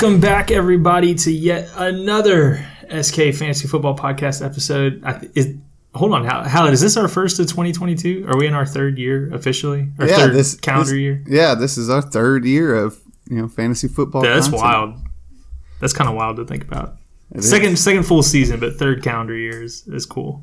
[0.00, 5.02] Welcome back, everybody, to yet another SK Fantasy Football Podcast episode.
[5.04, 5.54] I, is,
[5.94, 8.24] hold on, Hal, is this our first of 2022?
[8.26, 9.88] Are we in our third year officially?
[9.98, 11.22] Our yeah, third this calendar this, year.
[11.28, 14.24] Yeah, this is our third year of you know fantasy football.
[14.24, 14.62] Yeah, that's content.
[14.62, 14.94] wild.
[15.80, 16.96] That's kind of wild to think about.
[17.34, 17.84] It second is.
[17.84, 20.42] second full season, but third calendar year is, is cool.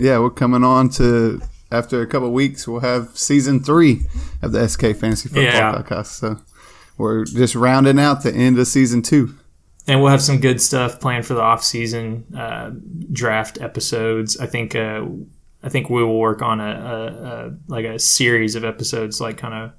[0.00, 2.66] Yeah, we're coming on to after a couple weeks.
[2.66, 4.06] We'll have season three
[4.40, 5.72] of the SK Fantasy Football Yeah.
[5.74, 6.06] Podcast.
[6.06, 6.38] So
[6.96, 9.34] we're just rounding out the end of season two.
[9.86, 12.70] and we'll have some good stuff planned for the off season uh,
[13.12, 14.38] draft episodes.
[14.38, 15.04] I think uh,
[15.62, 19.36] I think we will work on a, a, a like a series of episodes, like
[19.36, 19.72] kind of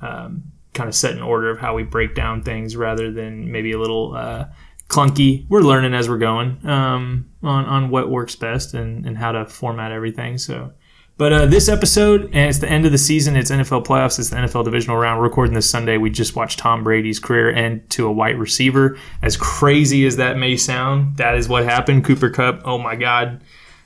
[0.00, 3.72] um, kind of set in order of how we break down things, rather than maybe
[3.72, 4.46] a little uh,
[4.88, 5.46] clunky.
[5.48, 9.46] We're learning as we're going um, on on what works best and, and how to
[9.46, 10.38] format everything.
[10.38, 10.72] So.
[11.18, 13.34] But uh, this episode, and it's the end of the season.
[13.34, 14.20] It's NFL playoffs.
[14.20, 15.18] It's the NFL divisional round.
[15.18, 15.96] We're recording this Sunday.
[15.98, 18.96] We just watched Tom Brady's career end to a white receiver.
[19.20, 22.04] As crazy as that may sound, that is what happened.
[22.04, 22.62] Cooper Kupp.
[22.64, 23.40] Oh my God,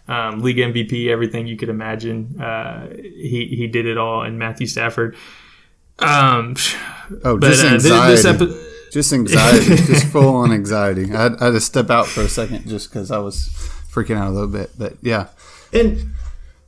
[0.09, 2.39] um, league MVP, everything you could imagine.
[2.39, 4.23] Uh, he he did it all.
[4.23, 5.17] And Matthew Stafford.
[5.99, 6.55] Um,
[7.25, 8.13] Oh, but just uh, this, anxiety.
[8.15, 9.77] this epi- just anxiety.
[9.77, 11.13] just full on anxiety.
[11.15, 13.49] I, I had to step out for a second just because I was
[13.91, 14.71] freaking out a little bit.
[14.79, 15.29] But yeah,
[15.75, 16.13] And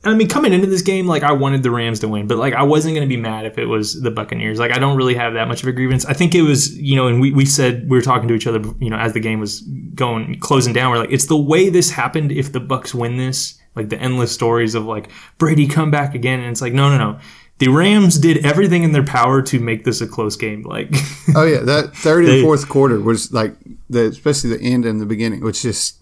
[0.05, 2.53] I mean, coming into this game, like I wanted the Rams to win, but like
[2.53, 4.59] I wasn't going to be mad if it was the Buccaneers.
[4.59, 6.05] Like I don't really have that much of a grievance.
[6.05, 8.47] I think it was, you know, and we, we said we were talking to each
[8.47, 10.91] other, you know, as the game was going closing down.
[10.91, 12.31] We're like, it's the way this happened.
[12.31, 16.39] If the Bucks win this, like the endless stories of like Brady come back again,
[16.39, 17.19] and it's like, no, no, no.
[17.57, 20.63] The Rams did everything in their power to make this a close game.
[20.63, 20.89] Like,
[21.35, 23.55] oh yeah, that third and fourth quarter was like
[23.89, 26.01] the especially the end and the beginning, which just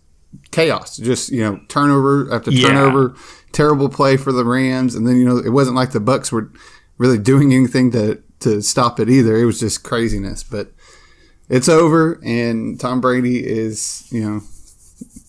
[0.51, 0.97] chaos.
[0.97, 3.09] Just you know turnover after Yeah.
[3.53, 6.51] Terrible play for the Rams, and then you know it wasn't like the Bucks were
[6.97, 9.37] really doing anything to to stop it either.
[9.37, 10.71] It was just craziness, but.
[11.49, 14.41] It's over, and Tom Brady is, you know,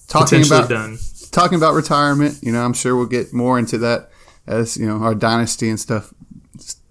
[0.07, 0.99] talking about done.
[1.33, 2.39] talking about retirement.
[2.41, 4.11] You know, I'm sure we'll get more into that
[4.47, 6.15] as you know our dynasty and stuff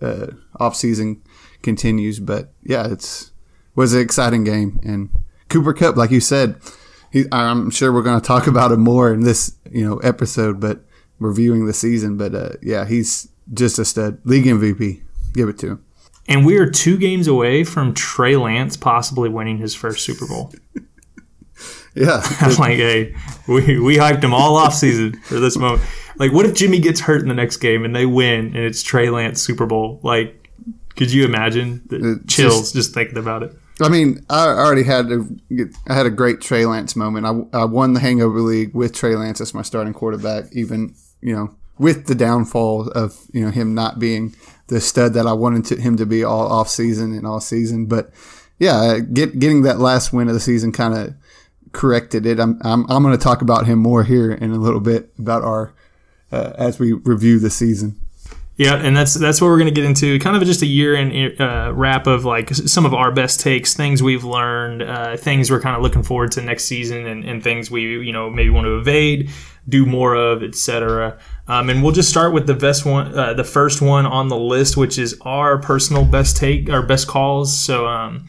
[0.01, 0.27] uh,
[0.59, 1.21] off season
[1.61, 2.19] continues.
[2.19, 3.31] But yeah, it's
[3.75, 5.09] was an exciting game, and
[5.49, 6.57] Cooper Kupp, like you said,
[7.11, 10.59] he, I'm sure we're going to talk about him more in this you know episode,
[10.59, 10.83] but
[11.19, 12.17] reviewing the season.
[12.17, 15.01] But uh, yeah, he's just a stud, league MVP.
[15.33, 15.85] Give it to him.
[16.27, 20.53] And we are two games away from Trey Lance possibly winning his first Super Bowl.
[21.95, 23.15] Yeah, I'm like, hey,
[23.47, 25.83] we, we hyped him all off season for this moment.
[26.17, 28.81] Like, what if Jimmy gets hurt in the next game and they win and it's
[28.81, 29.99] Trey Lance Super Bowl?
[30.03, 30.49] Like,
[30.95, 33.55] could you imagine the It's chills just, thinking about it?
[33.81, 35.25] I mean, I already had a,
[35.87, 37.25] I had a great Trey Lance moment.
[37.25, 41.35] I, I won the Hangover League with Trey Lance as my starting quarterback, even you
[41.35, 44.35] know with the downfall of you know him not being
[44.67, 47.87] the stud that I wanted to, him to be all off season and all season.
[47.87, 48.11] But
[48.59, 51.15] yeah, get, getting that last win of the season kind of
[51.71, 52.39] corrected it.
[52.39, 55.43] I'm I'm, I'm going to talk about him more here in a little bit about
[55.43, 55.73] our
[56.31, 57.99] uh, as we review the season.
[58.55, 60.19] Yeah, and that's that's what we're going to get into.
[60.19, 63.73] Kind of just a year in uh, wrap of like some of our best takes,
[63.73, 67.43] things we've learned, uh, things we're kind of looking forward to next season, and, and
[67.43, 69.31] things we you know maybe want to evade,
[69.67, 71.17] do more of, etc.
[71.47, 74.37] Um, and we'll just start with the best one, uh, the first one on the
[74.37, 77.57] list, which is our personal best take, our best calls.
[77.57, 78.27] So, um,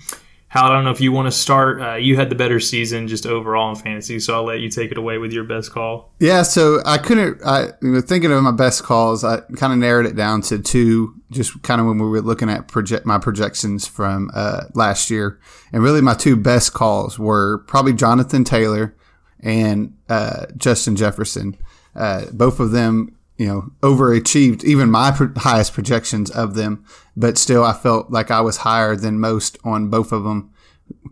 [0.55, 1.83] Hal, I don't know if you want to start.
[1.83, 4.93] Uh, you had the better season just overall in fantasy, so I'll let you take
[4.93, 6.13] it away with your best call.
[6.21, 7.43] Yeah, so I couldn't.
[7.45, 7.71] I
[8.03, 9.25] thinking of my best calls.
[9.25, 12.49] I kind of narrowed it down to two, just kind of when we were looking
[12.49, 15.41] at project my projections from uh, last year,
[15.73, 18.95] and really my two best calls were probably Jonathan Taylor
[19.41, 21.57] and uh, Justin Jefferson.
[21.97, 26.85] Uh, both of them, you know, overachieved even my pro- highest projections of them,
[27.17, 30.53] but still I felt like I was higher than most on both of them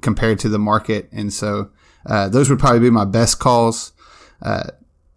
[0.01, 1.71] compared to the market, and so
[2.07, 3.93] uh, those would probably be my best calls.
[4.41, 4.65] Uh,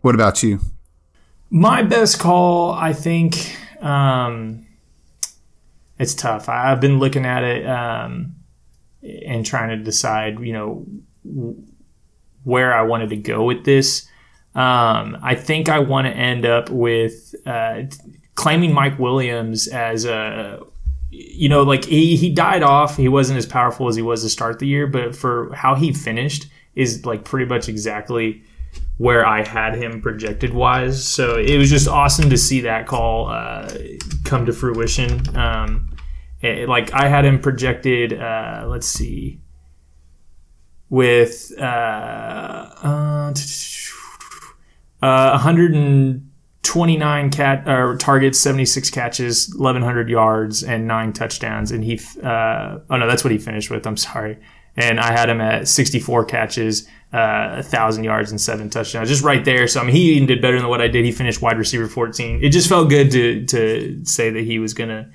[0.02, 0.60] what about you?
[1.50, 4.66] My best call, I think, um,
[5.98, 6.50] it's tough.
[6.50, 8.36] I've been looking at it um,
[9.02, 10.86] and trying to decide, you know,
[12.44, 14.08] where I wanted to go with this.
[14.56, 17.84] Um, I think I want to end up with uh,
[18.36, 20.62] claiming Mike Williams as a,
[21.12, 22.96] you know, like he, he died off.
[22.96, 25.92] He wasn't as powerful as he was to start the year, but for how he
[25.92, 28.44] finished is like pretty much exactly
[28.98, 31.04] where I had him projected wise.
[31.04, 33.70] So it was just awesome to see that call uh,
[34.24, 35.36] come to fruition.
[35.38, 35.92] Um,
[36.42, 38.14] it- like I had him projected.
[38.14, 39.40] Uh, let's see,
[40.90, 43.34] with uh, uh,
[45.06, 51.72] uh, 129 cat or targets, 76 catches, 1100 yards, and nine touchdowns.
[51.72, 53.86] And he, uh, oh no, that's what he finished with.
[53.86, 54.38] I'm sorry.
[54.78, 59.46] and I had him at 64 catches, uh, thousand yards and seven touchdowns, just right
[59.46, 59.68] there.
[59.68, 61.06] So I mean, he even did better than what I did.
[61.06, 62.44] He finished wide receiver 14.
[62.44, 65.10] It just felt good to to say that he was gonna.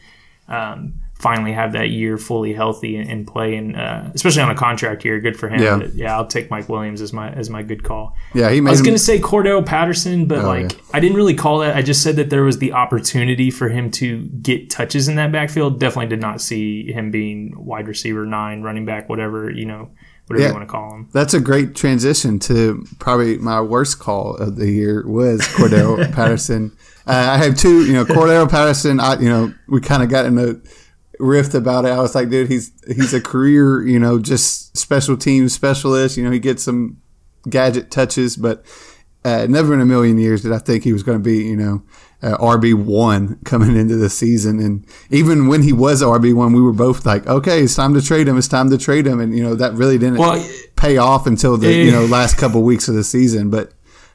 [0.48, 4.54] Um, finally have that year fully healthy and, and play, and uh, especially on a
[4.54, 5.60] contract year, good for him.
[5.62, 5.76] Yeah.
[5.78, 8.14] But yeah, I'll take Mike Williams as my as my good call.
[8.34, 10.78] Yeah, he I was him- going to say Cordarrelle Patterson, but Oh, like yeah.
[10.94, 11.76] I didn't really call that.
[11.76, 15.30] I just said that there was the opportunity for him to get touches in that
[15.32, 15.78] backfield.
[15.78, 19.90] Definitely did not see him being wide receiver nine, running back, whatever you know,
[20.26, 20.48] whatever Yeah.
[20.48, 21.08] you want to call him.
[21.12, 26.72] That's a great transition to probably my worst call of the year was Cordarrelle Patterson.
[27.06, 29.00] Uh, I have two, you know, Cordarrelle Patterson.
[29.00, 30.54] I, you know, we kind of got in a
[31.20, 31.88] rift about it.
[31.90, 36.16] I was like, dude, he's he's a career, you know, just special team specialist.
[36.16, 37.00] You know, he gets some
[37.48, 38.64] gadget touches, but
[39.24, 41.56] uh, never in a million years did I think he was going to be, you
[41.56, 41.82] know,
[42.22, 44.58] uh, RB one coming into the season.
[44.60, 48.02] And even when he was RB one, we were both like, okay, it's time to
[48.02, 48.38] trade him.
[48.38, 49.20] It's time to trade him.
[49.20, 50.44] And you know, that really didn't Well,
[50.76, 53.50] pay off until the you know last couple weeks of the season.
[53.50, 53.72] But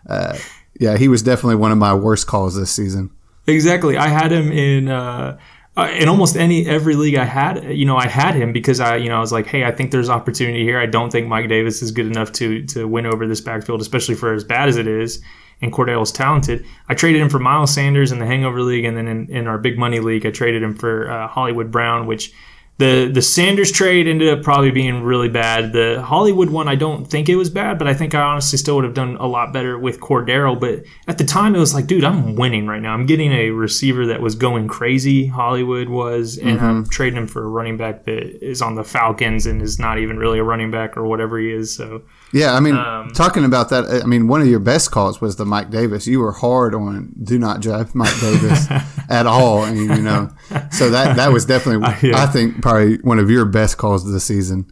[0.08, 0.38] uh,
[0.80, 3.12] yeah, he was definitely one of my worst calls this season.
[3.48, 3.96] Exactly.
[3.96, 5.38] I had him in uh,
[5.78, 7.76] uh, in almost any every league I had.
[7.76, 9.92] You know, I had him because I, you know, I was like, hey, I think
[9.92, 10.80] there's opportunity here.
[10.80, 14.16] I don't think Mike Davis is good enough to to win over this backfield, especially
[14.16, 15.22] for as bad as it is.
[15.62, 16.66] And Cordarrelle's talented.
[16.90, 19.58] I traded him for Miles Sanders in the Hangover League, and then in, in our
[19.58, 22.34] Big Money League, I traded him for uh, Hollywood Brown, which.
[22.78, 25.72] The, the Sanders trade ended up probably being really bad.
[25.72, 28.76] The Hollywood one, I don't think it was bad, but I think I honestly still
[28.76, 30.60] would have done a lot better with Cordarrelle.
[30.60, 32.94] But at the time, it was like, dude, I'm winning right now.
[32.94, 35.26] I'm getting a receiver that was going crazy.
[35.26, 36.90] Hollywood was, and I'm mm-hmm.
[36.90, 40.18] trading him for a running back that is on the Falcons and is not even
[40.18, 41.74] really a running back or whatever he is.
[41.74, 42.02] So
[42.36, 45.38] Yeah, I mean, Um, talking about that, I mean, one of your best calls was
[45.38, 46.06] the Mike Davis.
[46.06, 48.68] You were hard on do not draft Mike Davis
[49.10, 49.62] at all.
[49.62, 50.30] I mean, you know,
[50.70, 52.22] so that that was definitely, yeah.
[52.22, 54.66] I think, probably one of your best calls of the season.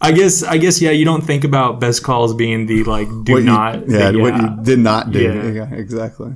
[0.00, 3.32] I guess, I guess, yeah, you don't think about best calls being the like do
[3.34, 5.20] What you- not, yeah, the, what you did not do.
[5.20, 5.50] Yeah.
[5.50, 6.32] Yeah, exactly.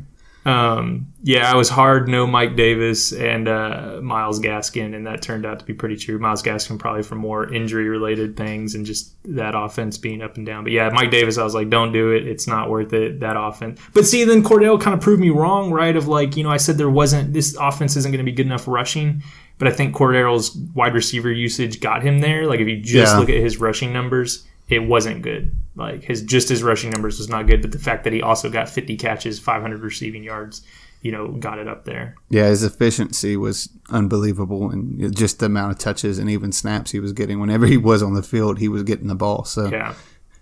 [0.49, 5.45] Um, yeah, I was hard no Mike Davis and uh, Myles Gaskin, and that turned
[5.45, 6.19] out to be pretty true.
[6.19, 10.47] Myles Gaskin probably for more injury related things and just that offense being up and
[10.47, 10.65] down.
[10.65, 12.27] But yeah, Mike Davis, I was like, don't do it.
[12.27, 13.21] It's not worth it.
[13.21, 13.81] That offense.
[13.95, 15.95] But see, then Cordarrelle kind of proved me wrong, right?
[15.97, 18.47] Of like, you know, I said there wasn't this offense isn't going to be good
[18.47, 19.23] enough rushing.
[19.59, 22.47] But I think Cordarrelle's wide receiver usage got him there.
[22.47, 23.19] Like if you just Yeah.
[23.19, 25.51] look at his rushing numbers, it wasn't good.
[25.79, 28.51] Like his just his rushing numbers was not good, but the fact that he also
[28.51, 30.63] got 50 catches, 500 receiving yards,
[31.03, 32.17] you know, got it up there.
[32.29, 37.01] Yeah, his efficiency was unbelievable, and just the amount of touches and even snaps he
[37.01, 37.39] was getting.
[37.41, 39.45] Whenever he was on the field, he was getting the ball.
[39.45, 39.95] So Yeah.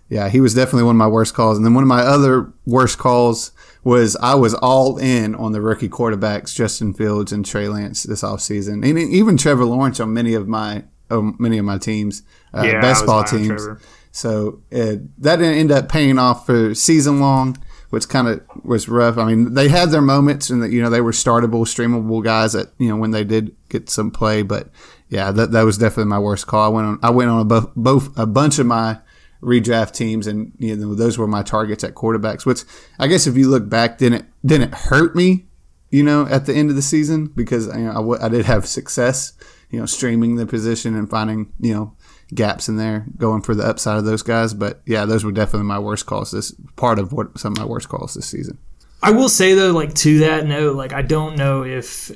[0.09, 1.57] Yeah, he was definitely one of my worst calls.
[1.57, 3.51] And then one of my other worst calls
[3.83, 8.21] was I was all in on the rookie quarterbacks, Justin Fields and Trey Lance this
[8.21, 8.87] offseason.
[8.87, 12.23] And even Trevor Lawrence on many of my on many of my teams,
[12.53, 13.47] uh, Yeah, best ball teams.
[13.47, 13.81] Trevor.
[14.17, 17.55] So uh, that didn't end up paying off for season long,
[17.91, 19.15] which kind of was rough.
[19.15, 22.53] I mean, they had their moments, and that you know they were startable, streamable guys
[22.53, 24.41] that you know when they did get some play.
[24.41, 24.69] But
[25.09, 26.65] yeah, that, that was definitely my worst call.
[26.65, 28.97] I went on I went on a both, both a bunch of my
[29.39, 32.43] redraft teams, and you know those were my targets at quarterbacks.
[32.43, 32.63] Which
[32.97, 35.45] I guess if you look back, didn't didn't hurt me,
[35.91, 38.45] you know, at the end of the season because you know, I, w- I did
[38.45, 39.33] have success,
[39.69, 41.95] you know, streaming the position and finding you know
[42.33, 44.53] gaps in there, going for the upside of those guys.
[44.53, 46.31] But yeah, those were definitely my worst calls.
[46.31, 48.57] This part of what some of my worst calls this season.
[49.01, 52.11] I will say though, like to that note, like I don't know if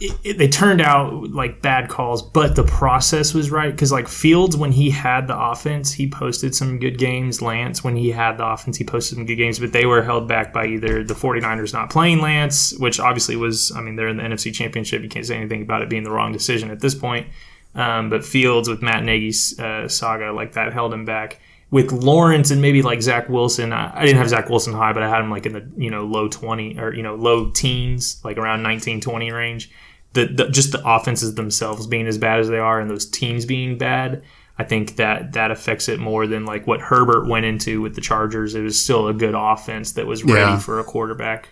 [0.00, 4.06] it, it, they turned out like bad calls, but the process was right because like
[4.06, 7.42] Fields when he had the offense, he posted some good games.
[7.42, 10.28] Lance when he had the offense, he posted some good games, but they were held
[10.28, 14.18] back by either the 49ers not playing Lance, which obviously was, I mean, they're in
[14.18, 15.02] the NFC Championship.
[15.02, 17.26] You can't say anything about it being the wrong decision at this point.
[17.74, 21.40] Um, but Fields with Matt Nagy's uh, saga like that held him back.
[21.70, 25.02] With Lawrence and maybe like Zach Wilson, I, I didn't have Zach Wilson high, but
[25.02, 28.20] I had him like in the you know low twenty or you know low teens,
[28.24, 29.70] like around 19, 20 range.
[30.14, 33.44] The, the just the offenses themselves being as bad as they are and those teams
[33.44, 34.22] being bad,
[34.58, 38.00] I think that that affects it more than like what Herbert went into with the
[38.00, 38.54] Chargers.
[38.54, 40.58] It was still a good offense that was ready Yeah.
[40.58, 41.50] for a quarterback.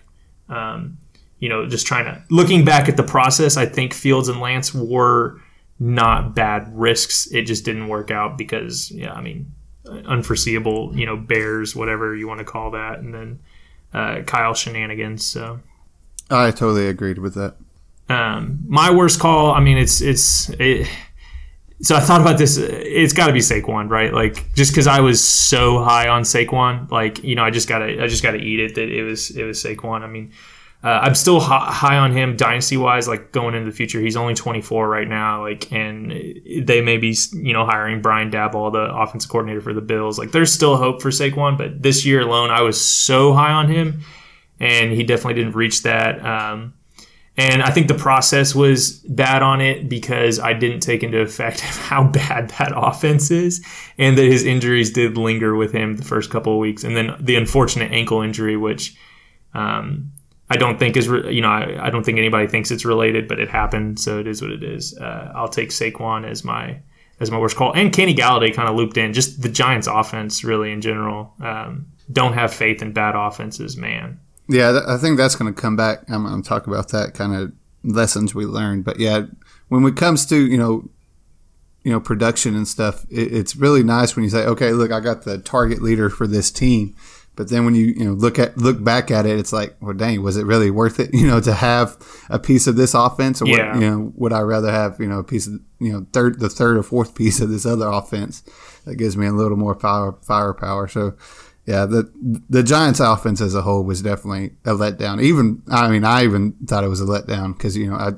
[0.49, 0.97] Um,
[1.37, 4.73] you know, just trying to looking back at the process, I think Fields and Lance
[4.73, 5.39] were
[5.79, 7.27] not bad risks.
[7.31, 9.51] It just didn't work out because, yeah, I mean,
[9.85, 13.39] unforeseeable, you know, Bears, whatever you want to call that, and then
[13.93, 15.25] uh, Kyle shenanigans.
[15.25, 15.59] So,
[16.29, 17.55] I totally agreed with that.
[18.09, 19.51] um, my worst call.
[19.51, 20.49] I mean, it's it's.
[20.59, 20.87] It,
[21.79, 22.57] so I thought about this.
[22.57, 24.11] It's got to be Saquon, right?
[24.13, 28.01] Like just because I was so high on Saquon, like you know, I just gotta,
[28.01, 30.01] I just gotta eat it that it was, it was Saquon.
[30.01, 30.31] I mean,
[30.83, 33.99] uh, I'm still high on him dynasty wise, like going into the future.
[33.99, 36.11] He's only 24 right now, like, and
[36.61, 40.19] they may be, you know, hiring Brian Daboll, the offensive coordinator for the Bills.
[40.19, 43.69] Like, there's still hope for Saquon, but this year alone, I was so high on
[43.69, 44.01] him,
[44.59, 46.23] and he definitely didn't reach that.
[46.23, 46.75] Um,
[47.37, 51.59] and I think the process was bad on it because I didn't take into effect
[51.61, 53.65] how bad that offense is
[53.97, 56.83] and that his injuries did linger with him the first couple of weeks.
[56.83, 58.95] And then the unfortunate ankle injury, which
[59.53, 60.11] um,
[60.49, 63.27] I don't think is, re- you know, I, I, don't think anybody thinks it's related,
[63.27, 63.99] but it happened.
[63.99, 64.97] So it is what it is.
[64.97, 66.79] Uh, I'll take Saquon as my,
[67.19, 67.73] as my worst call.
[67.73, 69.13] And Kenny Golladay kind of looped in.
[69.13, 71.33] Just the Giants offense, really, in general.
[71.41, 74.19] Um, don't have faith in bad offenses, man.
[74.47, 76.09] Yeah, I think that's going to come back.
[76.09, 78.85] I'm going to talk about that kind of lessons we learned.
[78.85, 79.23] But yeah,
[79.67, 80.89] when it comes to you know,
[81.83, 84.99] you know, production and stuff, it, it's really nice when you say, okay, look, I
[84.99, 86.95] got the target leader for this team.
[87.37, 89.93] But then when you you know look at look back at it, it's like, well,
[89.93, 91.11] dang, was it really worth it?
[91.17, 91.97] You know, to have
[92.29, 93.71] a piece of this offense, or yeah.
[93.71, 96.39] what, you know, would I rather have you know a piece of you know third
[96.39, 98.43] the third or fourth piece of this other offense
[98.85, 100.87] that gives me a little more power firepower?
[100.87, 101.15] So
[101.67, 102.11] yeah, the
[102.49, 105.21] the Giants' offense as a whole was definitely a letdown.
[105.21, 108.13] Even I mean, I even thought it was a letdown because you know I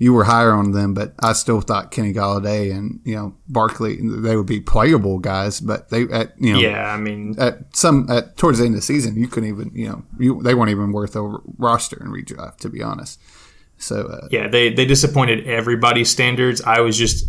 [0.00, 3.98] you were higher on them, but I still thought Kenny Golladay and you know Barkley
[4.00, 8.10] they would be playable guys, but they at you know yeah I mean at some
[8.10, 10.70] at towards the end of the season you couldn't even you know you, they weren't
[10.70, 11.22] even worth a
[11.58, 13.20] roster and redraft to be honest.
[13.76, 16.62] So uh, yeah, they they disappointed everybody's standards.
[16.62, 17.26] I was just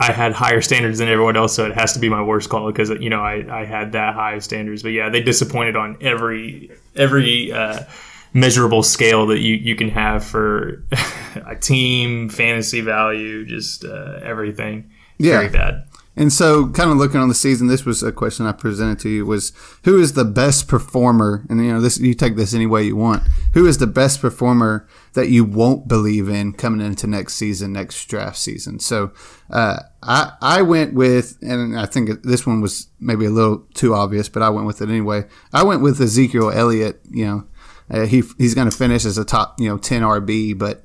[0.00, 2.66] I had higher standards than everyone else, so it has to be my worst call
[2.72, 4.82] because you know I, I had that high standards.
[4.82, 7.84] But yeah, they disappointed on every every uh,
[8.32, 10.84] measurable scale that you, you can have for
[11.46, 14.90] a team, fantasy value, just uh, everything.
[15.18, 15.38] Yeah.
[15.38, 15.84] Very bad.
[16.16, 19.08] And so, kind of looking on the season, this was a question I presented to
[19.08, 19.52] you: was
[19.84, 21.46] who is the best performer?
[21.48, 23.22] And you know, this you take this any way you want.
[23.54, 28.04] Who is the best performer that you won't believe in coming into next season, next
[28.06, 28.80] draft season?
[28.80, 29.12] So,
[29.50, 33.94] uh, I I went with, and I think this one was maybe a little too
[33.94, 35.26] obvious, but I went with it anyway.
[35.52, 37.00] I went with Ezekiel Elliott.
[37.08, 37.44] You know,
[37.90, 40.84] uh, he he's going to finish as a top you know ten RB, but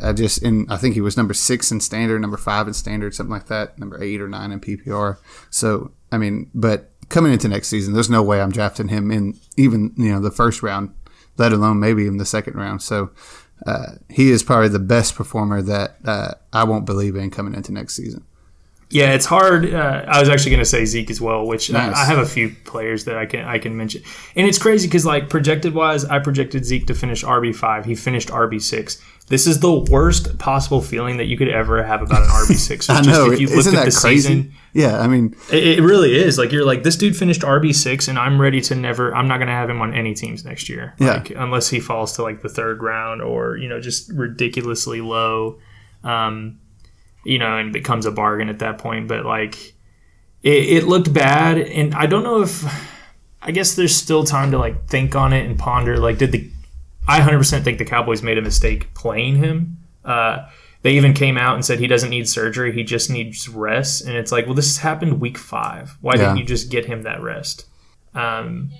[0.00, 3.14] I just and I think he was number six in standard, number five in standard,
[3.14, 5.18] something like that, number eight or nine in PPR.
[5.50, 9.38] So I mean, but coming into next season, there's no way I'm drafting him in
[9.56, 10.94] even you know the first round,
[11.38, 12.82] let alone maybe in the second round.
[12.82, 13.10] So
[13.66, 17.72] uh, he is probably the best performer that uh, I won't believe in coming into
[17.72, 18.24] next season.
[18.92, 19.72] Yeah, it's hard.
[19.72, 21.96] Uh, I was actually going to say Zeke as well, which nice.
[21.96, 24.02] I, I, have a few players that I can I can mention,
[24.36, 27.86] and it's crazy because like projected wise, I projected Zeke to finish RB five.
[27.86, 29.02] He finished RB six.
[29.28, 32.90] This is the worst possible feeling that you could ever have about an RB six.
[32.90, 33.30] I know.
[33.30, 34.28] If you Isn't that crazy?
[34.28, 36.36] Season, yeah, I mean, it, it, really is.
[36.36, 39.14] Like you're like this dude finished RB six, and I'm ready to never.
[39.14, 40.94] I'm not going to have him on any teams next year.
[40.98, 41.14] Yeah.
[41.14, 45.60] Like, unless he falls to like the third round or you know just ridiculously low.
[46.04, 46.58] Um,
[47.24, 49.08] you know, and becomes a bargain at that point.
[49.08, 49.74] But like,
[50.42, 52.64] it, it looked bad, and I don't know if.
[53.44, 55.98] I guess there's still time to like think on it and ponder.
[55.98, 56.48] Like, did the
[57.08, 59.78] I 100% think the Cowboys made a mistake playing him.
[60.04, 60.48] Uh,
[60.82, 64.04] they even came out and said he doesn't need surgery; he just needs rest.
[64.04, 65.96] And it's like, well, this happened week five.
[66.00, 66.20] Why yeah.
[66.20, 67.66] didn't you just get him that rest?
[68.14, 68.70] Um,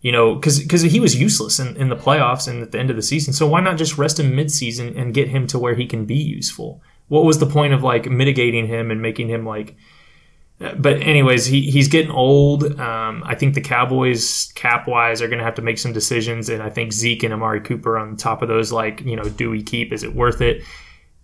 [0.00, 2.90] you know, because because he was useless in, in the playoffs and at the end
[2.90, 3.32] of the season.
[3.32, 6.16] So why not just rest him midseason and get him to where he can be
[6.16, 6.80] useful?
[7.08, 9.76] What was the point of like mitigating him and making him like
[10.76, 12.78] but anyways, he, he's getting old.
[12.78, 16.48] Um, I think the Cowboys cap wise are going to have to make some decisions,
[16.48, 19.50] and I think Zeke and Amari Cooper on top of those, like you know, do
[19.50, 19.92] we keep?
[19.92, 20.62] Is it worth it?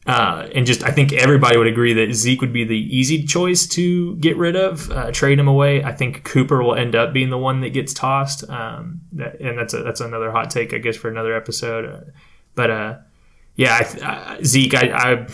[0.06, 3.66] Uh, and just I think everybody would agree that Zeke would be the easy choice
[3.68, 5.84] to get rid of, uh, trade him away.
[5.84, 9.58] I think Cooper will end up being the one that gets tossed, um, that, and
[9.58, 11.84] that's a, that's another hot take, I guess, for another episode.
[11.84, 12.10] Uh,
[12.54, 12.96] but uh,
[13.54, 15.26] yeah, I, Zeke, I, I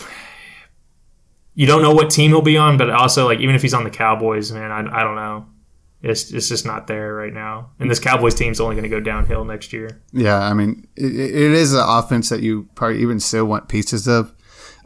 [1.55, 3.85] you don't know what team he'll be on, but also like even if he's on
[3.85, 5.47] the Cowboys, man, I, I don't know.
[6.03, 7.71] It's, it's just not there right now.
[7.79, 10.03] And this Cowboys team's only going to go downhill next year.
[10.11, 14.07] Yeah, I mean, it, it is an offense that you probably even still want pieces
[14.07, 14.31] of.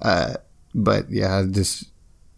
[0.02, 0.36] Uh,
[0.74, 1.86] but yeah, just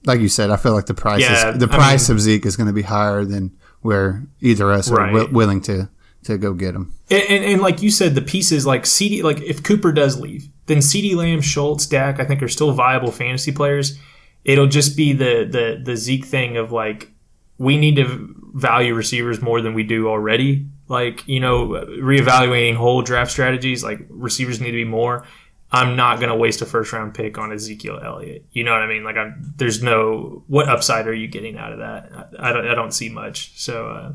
[0.05, 2.21] like you said, I feel like the price yeah, is, the price I mean, of
[2.21, 5.09] Zeke is going to be higher than where either of us right.
[5.09, 5.89] are w- willing to
[6.23, 6.93] to go get him.
[7.09, 10.49] And, and, and, like you said, the pieces like CD, like if Cooper does leave,
[10.67, 13.99] then CeeDee Lamb, Schultz, Dak, I think are still viable fantasy players
[14.43, 17.11] it'll just be the the the Zeke thing of like
[17.57, 20.67] we need to value receivers more than we do already.
[20.87, 23.83] Like you know, reevaluating whole draft strategies.
[23.83, 25.25] Like receivers need to be more.
[25.73, 28.45] I'm not going to waste a first round pick on Ezekiel Elliott.
[28.51, 29.05] You know what I mean?
[29.05, 32.11] Like, I'm, there's no what upside are you getting out of that?
[32.37, 33.57] I, I don't, I don't see much.
[33.57, 34.13] So, uh,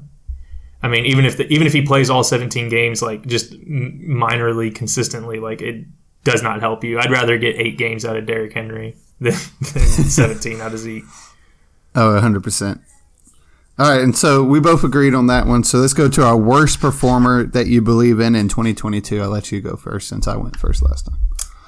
[0.82, 4.74] I mean, even if the, even if he plays all 17 games, like just minorly
[4.74, 5.86] consistently, like it
[6.24, 6.98] does not help you.
[6.98, 11.04] I'd rather get eight games out of Derrick Henry than, than 17 out of Zeke.
[11.94, 12.80] Oh, 100 percent.
[13.78, 15.62] All right, and so we both agreed on that one.
[15.62, 19.20] So let's go to our worst performer that you believe in in 2022.
[19.20, 21.18] I'll let you go first since I went first last time.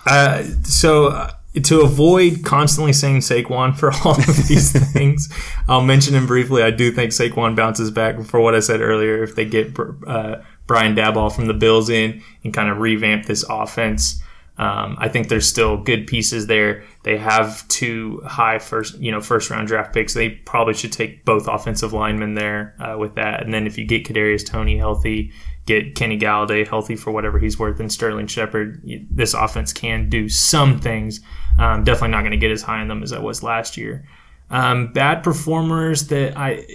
[0.07, 5.29] Uh, so uh, to avoid constantly saying Saquon for all of these things,
[5.69, 6.63] I'll mention him briefly.
[6.63, 9.23] I do think Saquon bounces back for what I said earlier.
[9.23, 10.37] If they get uh,
[10.67, 14.23] Brian Daboll from the Bills in and kind of revamp this offense,
[14.59, 16.83] um, I think there's still good pieces there.
[17.05, 20.15] They have two high first, you know, first round draft picks.
[20.15, 23.43] They probably should take both offensive linemen there uh, with that.
[23.43, 25.33] And then if you get Kadarius Toney healthy,
[25.67, 30.29] get Kenny Golladay healthy for whatever he's worth, and Sterling Shepard, this offense can do
[30.29, 31.21] some things.
[31.59, 34.09] Um, definitely not going to get as high on them as I was last year.
[34.51, 36.67] Um, bad performers that I,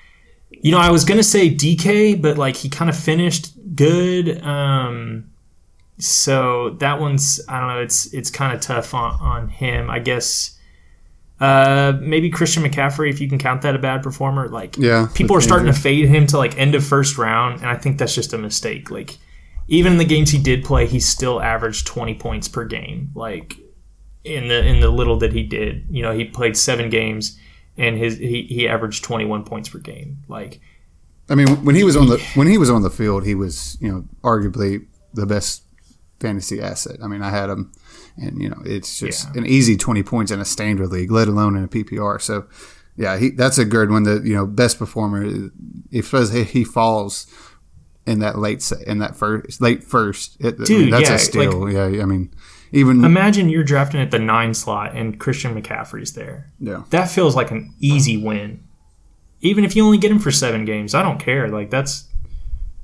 [0.50, 4.42] you know, I was going to say DK, but like he kind of finished good.
[4.42, 5.30] Um,
[5.98, 7.80] so that one's I don't know.
[7.80, 9.90] It's it's kind of tough on, on him.
[9.90, 10.58] I guess
[11.40, 14.48] uh, maybe Christian McCaffrey, if you can count that a bad performer.
[14.48, 17.68] Like, yeah, people are starting to fade him to like end of first round, and
[17.68, 18.90] I think that's just a mistake.
[18.90, 19.18] Like,
[19.68, 23.10] even in the games he did play, he still averaged twenty points per game.
[23.14, 23.56] Like
[24.24, 27.38] in the in the little that he did, you know, he played seven games,
[27.76, 30.18] and his he, he averaged twenty one points per game.
[30.26, 30.60] Like,
[31.28, 33.78] I mean, when he was on the when he was on the field, he was
[33.80, 35.62] you know arguably the best
[36.20, 36.96] fantasy asset.
[37.02, 37.72] I mean, I had him,
[38.16, 39.40] and you know, it's just yeah.
[39.40, 42.20] an easy twenty points in a standard league, let alone in a PPR.
[42.20, 42.46] So,
[42.96, 44.02] yeah, he, that's a good one.
[44.02, 45.50] The you know best performer.
[45.90, 46.10] If
[46.50, 47.26] he falls
[48.06, 51.18] in that late in that first late first, it, dude, I mean, that's yeah, a
[51.18, 51.52] steal.
[51.64, 52.34] Like, yeah, I mean,
[52.72, 56.50] even imagine you're drafting at the nine slot and Christian McCaffrey's there.
[56.58, 58.64] Yeah, that feels like an easy win.
[59.40, 61.48] Even if you only get him for seven games, I don't care.
[61.48, 62.07] Like that's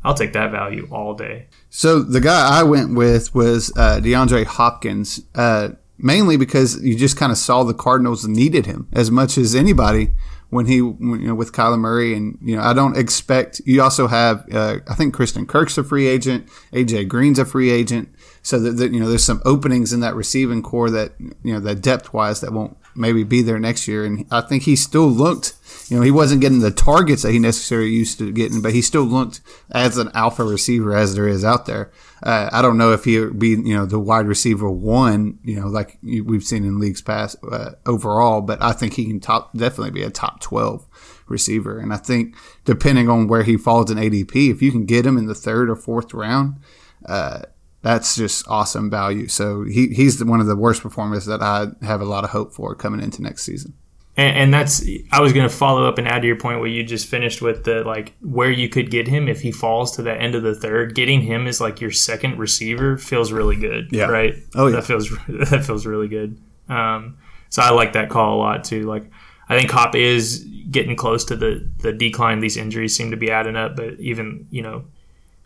[0.05, 1.47] I'll take that value all day.
[1.71, 7.17] So the guy I went with was uh, DeAndre Hopkins, uh, mainly because you just
[7.17, 10.11] kind of saw the Cardinals needed him as much as anybody
[10.51, 13.61] when he, you know, with Kyler Murray, and you know, I don't expect.
[13.65, 17.71] You also have, uh, I think Christian Kirk's a free agent, AJ Green's a free
[17.71, 21.55] agent, so that, that you know, there's some openings in that receiving core that you
[21.55, 24.77] know, that depth wise, that won't maybe be there next year, and I think he
[24.77, 25.55] still looked
[25.89, 28.81] you know, he wasn't getting the targets that he necessarily used to getting, but he
[28.81, 31.91] still looked as an alpha receiver as there is out there.
[32.23, 35.69] Uh, I don't know if he'd be, you know, the wide receiver one, you know,
[35.69, 39.91] like we've seen in leagues past uh, overall, but I think he can top definitely
[39.91, 40.87] be a top 12
[41.27, 41.79] receiver.
[41.79, 45.19] And I think depending on where he falls in ADP, if you can get him
[45.19, 46.57] in the third or fourth round,
[47.05, 47.43] uh,
[47.85, 49.29] that's just awesome value.
[49.29, 52.31] So he, he's the, one of the worst performers that I have a lot of
[52.31, 53.75] hope for coming into next season.
[54.17, 56.69] And, and that's I was going to follow up and add to your point where
[56.69, 60.03] you just finished with the like where you could get him if he falls to
[60.03, 60.95] the end of the third.
[60.95, 63.89] Getting him is like your second receiver feels really good.
[63.91, 64.07] Yeah.
[64.07, 64.35] Right.
[64.55, 64.77] Oh yeah.
[64.77, 66.41] That feels that feels really good.
[66.71, 67.19] Um,
[67.51, 68.85] so I like that call a lot too.
[68.85, 69.11] Like
[69.51, 70.39] I think Hop is
[70.71, 72.41] getting close to the the decline.
[72.41, 74.85] These injuries seem to be adding up, but even you know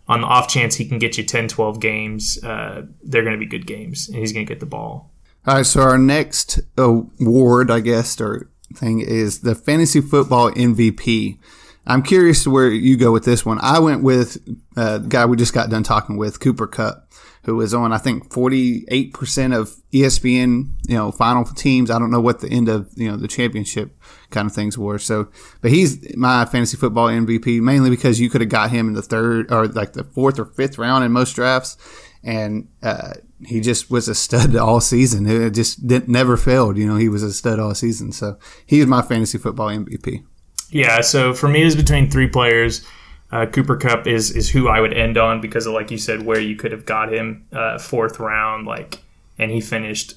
[0.09, 3.38] on the off chance he can get you 10, 12 games, uh, they're going to
[3.38, 5.12] be good games, and he's going to get the ball.
[5.47, 11.38] All right, so our next award, I guess, or thing is the fantasy football MVP.
[11.87, 13.59] I'm curious where you go with this one.
[13.62, 14.38] I went with
[14.77, 17.08] uh, guy we just got done talking with, Cooper Kupp,
[17.49, 21.91] who was on I think 48% of ESPN, you know, final teams.
[21.91, 23.97] I don't know what the end of you know the championship
[24.29, 24.99] kind of things were.
[24.99, 25.29] So,
[25.63, 29.01] but he's my fantasy football MVP mainly because you could have got him in the
[29.01, 31.79] third or like the fourth or fifth round in most drafts,
[32.23, 33.15] and uh,
[33.47, 35.27] he just was a stud all season.
[35.27, 36.77] It just never failed.
[36.77, 38.13] You know, he was a stud all season.
[38.13, 40.23] So he's my fantasy football MVP.
[40.69, 41.01] Yeah.
[41.01, 42.87] So for me, it's between three players.
[43.31, 46.23] Uh, Cooper Kupp is is who I would end on because of like you said,
[46.23, 49.01] where you could have got him uh, fourth round, like,
[49.38, 50.14] and he finished,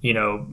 [0.00, 0.46] you know,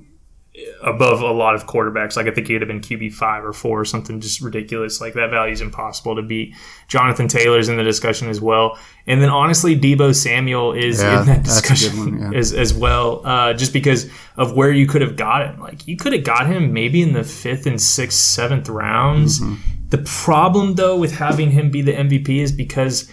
[0.84, 2.18] above a lot of quarterbacks.
[2.18, 5.00] Like I think he would have been QB five or four or something just ridiculous.
[5.00, 6.54] Like that value is impossible to beat.
[6.90, 11.28] Jonathan Taylor's in the discussion as well, and then honestly, Deebo Samuel is yeah, in
[11.28, 12.32] that discussion one, yeah.
[12.38, 15.62] as as well, uh, just because of where you could have got him.
[15.62, 19.40] Like you could have got him maybe in the fifth and sixth, seventh rounds.
[19.40, 19.71] Mm-hmm.
[19.92, 23.12] The problem though with having him be the MVP is because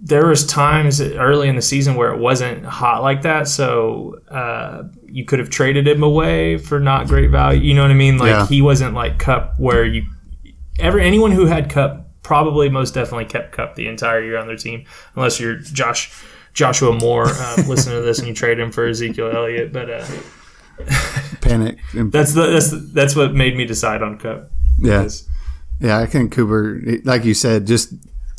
[0.00, 4.84] there was times early in the season where it wasn't hot like that, so uh,
[5.06, 7.60] you could have traded him away for not great value.
[7.60, 8.16] You know what I mean?
[8.16, 8.46] Like Yeah.
[8.46, 10.06] he wasn't like Kupp where you
[10.78, 14.56] ever anyone who had Kupp probably most definitely kept Kupp the entire year on their
[14.56, 14.84] team,
[15.16, 16.12] unless you're Josh
[16.54, 17.28] Joshua Moore.
[17.28, 20.06] Um, listen to this and you trade him for Ezekiel Elliott, but uh,
[21.40, 21.78] Panic.
[21.94, 24.50] That's the that's that's what made me decide on Kupp.
[24.78, 24.98] yeah.
[24.98, 25.28] Because-
[25.80, 27.92] Yeah, I think Cooper, like you said, just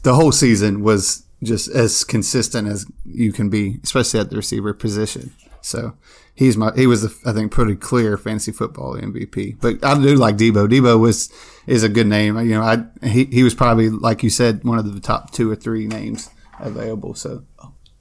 [0.04, 4.74] the whole season was just as consistent as you can be, especially at the receiver
[4.74, 5.32] position.
[5.62, 5.94] So
[6.36, 9.58] he's my he was I think pretty clear fantasy football MVP.
[9.60, 10.68] But I do like Deebo.
[10.68, 11.32] Deebo was
[11.68, 12.38] is a good name.
[12.40, 15.52] You know, I he, he was probably like you said one of the top two
[15.52, 17.14] or three names available.
[17.14, 17.44] So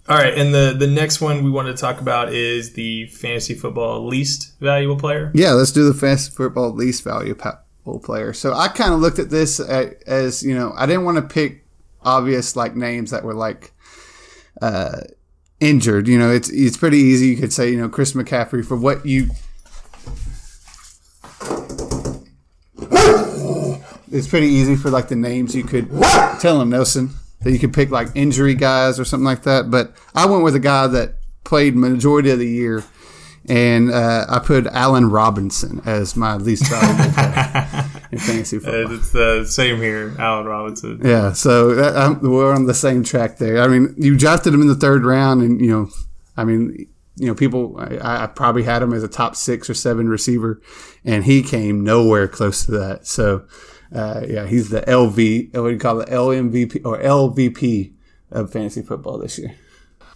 [0.09, 3.55] all right, and the the next one we want to talk about is the fantasy
[3.55, 5.31] football least valuable player.
[5.35, 7.05] Yeah, let's do the fantasy football least
[7.96, 8.33] player.
[8.35, 11.64] So I kind of looked at this as you know I didn't want to pick
[12.03, 13.72] obvious like names that were like
[14.61, 15.01] uh,
[15.61, 16.09] injured.
[16.09, 17.29] You know, it's it's pretty easy.
[17.29, 19.29] You could say you know Chris McCaffrey for what you.
[24.11, 25.90] It's pretty easy for like the names you could
[26.40, 27.11] tell him Nelson
[27.42, 29.70] that you could pick like injury guys or something like that.
[29.70, 32.85] But I went with a guy that played majority of the year
[33.48, 37.78] and uh, I put Allen Robinson as my least valuable player
[38.11, 38.94] in fantasy football.
[38.94, 41.01] It's the same here, Allen Robinson.
[41.05, 43.62] Yeah, so that, we're on the same track there.
[43.62, 45.88] I mean, you drafted him in the third round, and you know,
[46.37, 49.75] I mean, you know, people, I, I probably had him as a top six or
[49.75, 50.61] seven receiver,
[51.05, 53.07] and he came nowhere close to that.
[53.07, 53.47] So,
[53.94, 57.94] uh, yeah, he's the LV, what do you call it, LMVP or LVP
[58.31, 59.55] of fantasy football this year.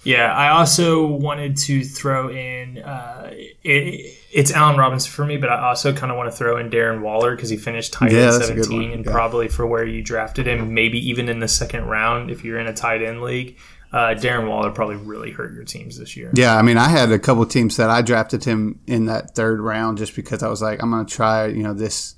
[0.04, 5.48] Yeah, I also wanted to throw in uh, it, it's Allen Robinson for me, but
[5.50, 8.34] I also kind of want to throw in Darren Waller because he finished tight yeah,
[8.34, 9.12] end 17 and yeah.
[9.12, 12.66] probably for where you drafted him, maybe even in the second round if you're in
[12.66, 13.58] a tight end league.
[13.92, 16.30] Uh, Darren Waller probably really hurt your teams this year.
[16.34, 19.60] Yeah, I mean, I had a couple teams that I drafted him in that third
[19.60, 22.14] round just because I was like, I'm going to try, you know, this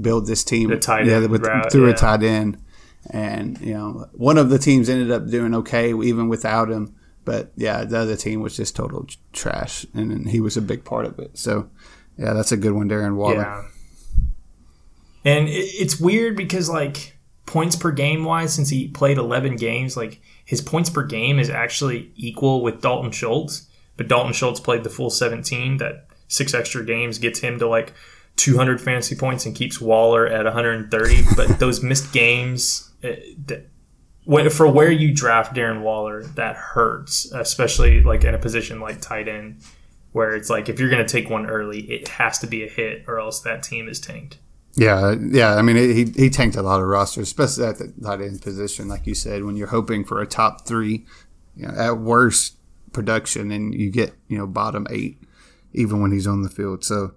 [0.00, 1.92] build this team the tight end with, route, through yeah.
[1.92, 2.62] a tight end.
[3.10, 6.94] And, you know, one of the teams ended up doing okay even without him.
[7.24, 9.84] But yeah, the other team was just total trash.
[9.94, 11.36] And, he was a big part of it.
[11.38, 11.68] So,
[12.16, 13.36] yeah, that's a good one, Darren Waller.
[13.36, 13.62] Yeah.
[15.24, 17.16] And it's weird because, like,
[17.46, 21.50] points per game wise, since he played 11 games, like, his points per game is
[21.50, 23.66] actually equal with Dalton Schultz.
[23.96, 25.78] But Dalton Schultz played the full 17.
[25.78, 27.92] That six extra games gets him to, like,
[28.36, 31.22] 200 fantasy points and keeps Waller at 130.
[31.34, 38.24] but those missed games, uh, for where you draft Darren Waller, that hurts, especially like
[38.24, 39.62] in a position like tight end,
[40.12, 42.68] where it's like if you're going to take one early, it has to be a
[42.68, 44.38] hit, or else that team is tanked.
[44.76, 45.54] Yeah, yeah.
[45.54, 48.88] I mean, he he tanked a lot of rosters, especially at the tight end position,
[48.88, 51.06] like you said, when you're hoping for a top three,
[51.56, 52.56] you know, at worst
[52.92, 55.22] production, and you get you know bottom eight,
[55.72, 56.84] even when he's on the field.
[56.84, 57.14] So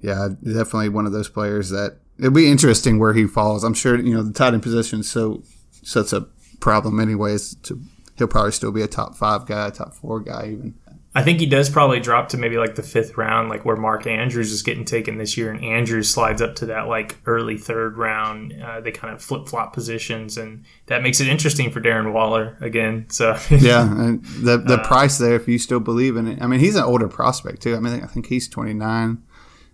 [0.00, 3.64] yeah, definitely one of those players that it'll be interesting where he falls.
[3.64, 5.42] I'm sure you know the tight end position is so
[5.82, 6.26] such a
[6.60, 7.54] problem anyways.
[7.64, 7.80] To
[8.16, 10.74] he'll probably still be a top five guy, top four guy even.
[11.14, 14.06] I think he does probably drop to maybe like the fifth round, like where Mark
[14.06, 17.96] Andrews is getting taken this year, and Andrews slides up to that like early third
[17.96, 18.52] round.
[18.62, 22.56] Uh, they kind of flip flop positions, and that makes it interesting for Darren Waller
[22.60, 23.06] again.
[23.08, 26.42] So yeah, and the the uh, price there, if you still believe in it.
[26.42, 27.74] I mean, he's an older prospect too.
[27.74, 29.22] I mean, I think he's twenty nine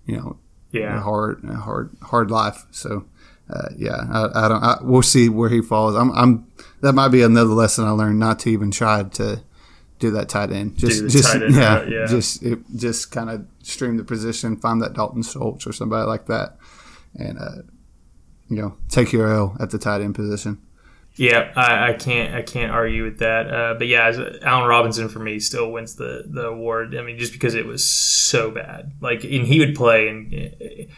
[0.07, 0.39] you know,
[0.71, 2.67] yeah, hard, hard, hard life.
[2.71, 3.05] So,
[3.49, 4.63] uh, yeah, I, I don't.
[4.63, 5.95] I, we'll see where he falls.
[5.95, 6.47] I'm, I'm.
[6.81, 9.43] That might be another lesson I learned not to even try to
[9.99, 10.77] do that tight end.
[10.77, 14.93] Just, just end yeah, yeah, just, it, just kind of stream the position, find that
[14.93, 16.57] Dalton Schultz or somebody like that,
[17.19, 17.63] and uh,
[18.49, 20.61] you know, take your L at the tight end position.
[21.17, 23.53] Yeah, I, I, can't I can't argue with that.
[23.53, 24.11] Uh, but yeah,
[24.43, 26.97] Allen Robinson for me still wins the the award.
[26.97, 28.93] I mean, just because it was so bad.
[29.01, 30.89] Like, and he would play, and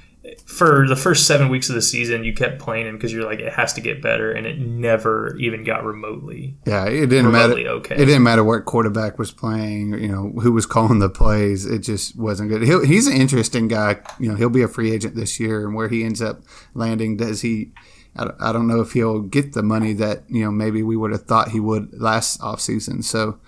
[0.46, 3.40] for the first seven weeks of the season, you kept playing him because you're like,
[3.40, 6.56] it has to get better, and it never even got remotely.
[6.66, 7.52] Yeah, it didn't matter.
[7.54, 9.92] Okay, it didn't matter what quarterback was playing.
[9.92, 11.66] You know, who was calling the plays.
[11.66, 12.62] It just wasn't good.
[12.62, 13.98] He'll, he's an interesting guy.
[14.18, 16.40] You know, he'll be a free agent this year, and where he ends up
[16.74, 17.72] landing, does he?
[18.18, 21.24] I don't know if he'll get the money that you know maybe we would have
[21.24, 23.04] thought he would last offseason.
[23.04, 23.38] So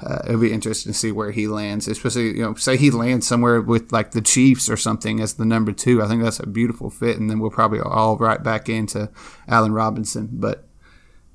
[0.00, 3.26] uh, it'll be interesting to see where he lands, especially you know say he lands
[3.26, 6.02] somewhere with like the Chiefs or something as the number two.
[6.02, 9.10] I think that's a beautiful fit, and then we'll probably all right back into
[9.48, 10.28] Allen Robinson.
[10.32, 10.66] But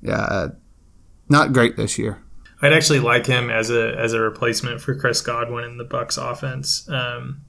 [0.00, 0.48] yeah, uh,
[1.28, 2.22] not great this year.
[2.62, 6.16] I'd actually like him as a as a replacement for Chris Godwin in the Bucks
[6.16, 6.88] offense.
[6.88, 7.42] Um,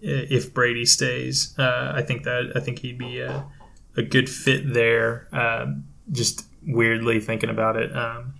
[0.00, 3.22] if Brady stays, uh, I think that I think he'd be
[3.98, 5.28] a good fit there.
[5.32, 7.94] Um, just weirdly thinking about it.
[7.94, 8.34] Um,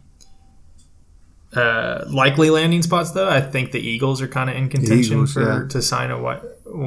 [1.54, 5.32] uh, likely landing spots though, I think the Eagles are kind of in contention Eagles,
[5.32, 5.68] for yeah.
[5.68, 6.42] to sign a wide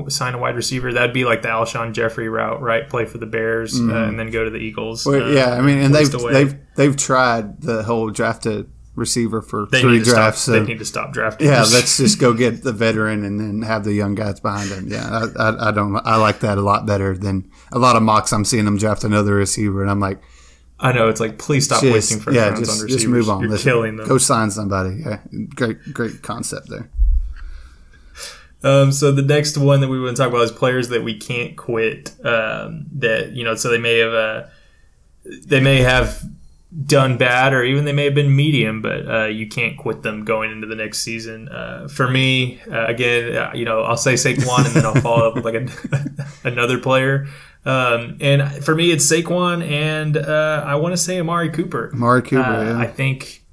[0.08, 0.94] sign a wide receiver.
[0.94, 2.88] That'd be like the Alshon Jeffery route, right?
[2.88, 3.92] Play for the Bears uh, mm-hmm.
[3.92, 5.06] and then go to the Eagles.
[5.06, 6.34] Well, uh, yeah, I mean, and they've away.
[6.34, 10.42] they've they've tried the whole drafted receiver for they three drafts.
[10.42, 11.48] Stop, so, they need to stop drafting.
[11.48, 14.88] Yeah, let's just go get the veteran and then have the young guys behind him.
[14.88, 15.96] Yeah, I, I, I, don't.
[16.06, 18.32] I like that a lot better than a lot of mocks.
[18.34, 20.22] I'm seeing them draft another receiver, and I'm like,
[20.80, 23.04] I know it's like please stop Just- wasting first yeah, rounds just, on receivers.
[23.04, 23.42] just move on.
[23.42, 24.08] You're Let's killing them.
[24.08, 25.04] Go sign somebody.
[25.06, 25.20] Yeah,
[25.56, 26.90] great, great concept there.
[28.64, 31.18] Um, so the next one that we want to talk about is players that we
[31.18, 32.12] can't quit.
[32.24, 34.44] Um, that you know, so they may have uh,
[35.46, 36.24] they may have
[36.86, 40.24] done bad, or even they may have been medium, but uh, you can't quit them
[40.24, 41.50] going into the next season.
[41.50, 45.28] Uh, for me, uh, again, uh, you know, I'll say Saquon, and then I'll follow
[45.28, 45.68] up with like a,
[46.48, 47.28] another player.
[47.66, 51.92] Um, and for me, it's Saquon, and uh, I want to say Amari Cooper.
[51.94, 52.42] Amari Cooper.
[52.42, 52.80] Uh, yeah.
[52.80, 53.44] I think,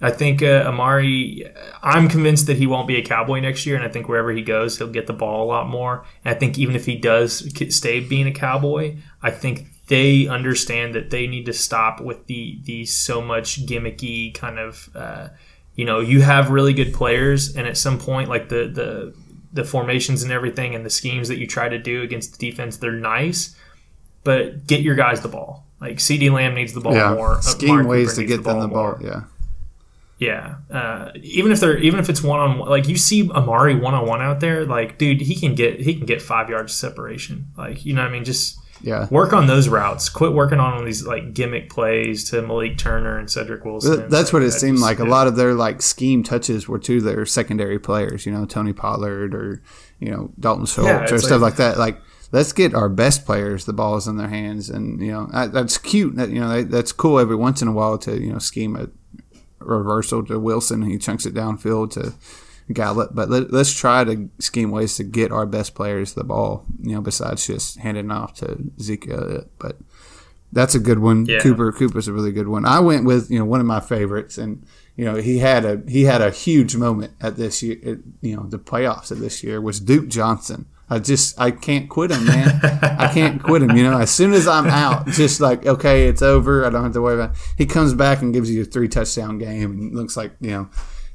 [0.00, 1.44] I think uh, Amari.
[1.82, 4.42] I'm convinced that he won't be a Cowboy next year, and I think wherever he
[4.42, 6.04] goes, he'll get the ball a lot more.
[6.24, 7.44] And I think even if he does
[7.74, 12.58] stay being a Cowboy, I think they understand that they need to stop with the
[12.64, 14.88] the so much gimmicky kind of.
[14.94, 15.28] Uh,
[15.74, 19.14] you know, you have really good players, and at some point, like the the
[19.52, 22.78] the formations and everything, and the schemes that you try to do against the defense,
[22.78, 23.54] they're nice,
[24.24, 25.66] but get your guys the ball.
[25.78, 27.34] Like CeeDee Lamb needs the ball yeah, more.
[27.34, 28.94] Uh, scheme ways Cooper to get them the more.
[28.94, 29.06] ball.
[29.06, 29.24] Yeah,
[30.16, 33.74] Yeah, uh, even if they're even if it's one on one, like you see Amari
[33.74, 36.72] one on one out there, like dude, he can get he can get five yards
[36.72, 37.48] of separation.
[37.58, 39.08] Like you know, what I mean, just yeah.
[39.10, 40.08] work on those routes.
[40.08, 43.96] Quit working on all these like gimmick plays to Malik Turner and Cedric Wilson.
[43.98, 44.98] Th- That's what it that seemed like.
[44.98, 48.26] A lot of their like scheme touches were to their secondary players.
[48.26, 49.62] You know, Tony Pollard or
[49.98, 51.78] you know Dalton Schultz Yeah, or stuff like- like that.
[51.78, 52.00] Like,
[52.32, 55.78] let's get our best players the balls in their hands, and you know I, that's
[55.78, 56.16] cute.
[56.16, 58.76] That you know that, that's cool every once in a while to you know scheme
[58.76, 58.88] a
[59.60, 60.82] reversal to Wilson.
[60.82, 62.14] He chunks it downfield to
[62.72, 66.66] Gallup, but let, let's try to scheme ways to get our best players the ball.
[66.82, 69.78] You know, besides just handing off to Zeke Elliott, but.
[70.54, 71.24] That's a good one.
[71.24, 71.38] Yeah.
[71.38, 72.66] Cooper Cooper's a really good one.
[72.66, 75.80] I went with you know one of my favorites, and you know he had a
[75.88, 77.78] he had a huge moment at this year.
[77.78, 80.66] At, you know the playoffs of this year was Duke Johnson.
[80.90, 82.60] I just I can't quit him, man.
[82.82, 83.74] I can't quit him.
[83.74, 86.66] You know, as soon as I'm out, just like okay, it's over.
[86.66, 87.30] I don't have to worry about.
[87.30, 87.36] It.
[87.56, 90.68] He comes back and gives you a three touchdown game, and looks like you know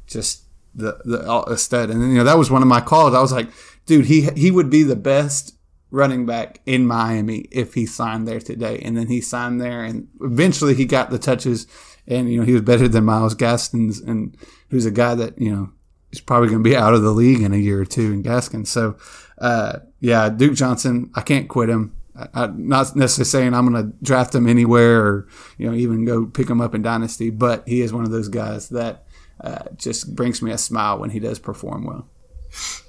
[0.08, 0.46] just
[0.78, 1.90] the the a stud.
[1.90, 3.14] And then, you know that was one of my calls.
[3.14, 3.50] I was like,
[3.86, 5.56] dude, he he would be the best
[5.90, 8.80] running back in Miami if he signed there today.
[8.80, 11.68] And then he signed there, and eventually he got the touches,
[12.08, 14.38] and you know he was better than Myles Gaskins, and
[14.70, 15.72] who's a guy that you know
[16.12, 18.22] is probably going to be out of the league in a year or two in
[18.22, 18.70] Gaskins.
[18.70, 18.98] So,
[19.40, 21.94] uh, yeah, Duke Johnson, I can't quit him.
[22.18, 26.06] I, I'm not necessarily saying I'm going to draft him anywhere or you know even
[26.06, 29.07] go pick him up in dynasty, but he is one of those guys that
[29.42, 32.08] uh, just brings me a smile when he does perform well.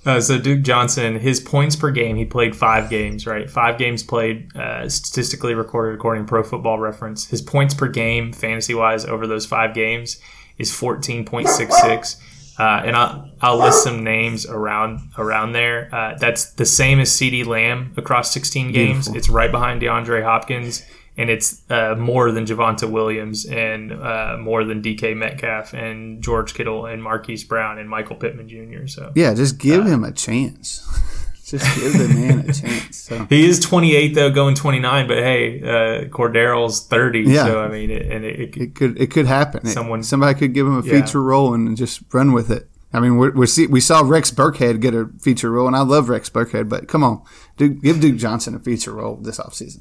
[0.06, 3.50] Uh, so Duke Johnson, his points per game, he played five games, right?
[3.50, 7.26] Five games played, uh, statistically recorded according to Pro Football Reference.
[7.26, 10.20] His points per game, fantasy wise, over those five games
[10.56, 12.16] is fourteen point six six.
[12.58, 15.88] Uh, and I'll, I'll list some names around around there.
[15.92, 19.06] Uh, that's the same as CeeDee Lamb across 16 games.
[19.06, 19.16] Beautiful.
[19.16, 20.84] It's right behind DeAndre Hopkins,
[21.18, 25.12] and it's uh, more than Javonte Williams and uh, more than D.K.
[25.14, 28.86] Metcalf and George Kittle and Marquise Brown and Michael Pittman Jr.
[28.86, 30.86] So Yeah, just give him a chance.
[31.44, 32.96] just give the man a chance.
[32.96, 35.08] So He is 28 though, going 29.
[35.08, 37.20] But hey, uh, Cordarrelle's 30.
[37.22, 37.46] Yeah.
[37.46, 39.66] So I mean, it, and it, it, it could it could happen.
[39.66, 41.00] Someone- somebody could give him a Yeah.
[41.02, 42.68] feature role and just run with it.
[42.92, 45.82] I mean, we're, we're see, we saw Rex Burkhead get a feature role, and I
[45.82, 47.22] love Rex Burkhead, but come on,
[47.58, 49.80] Duke, give Duke Johnson a feature role this offseason.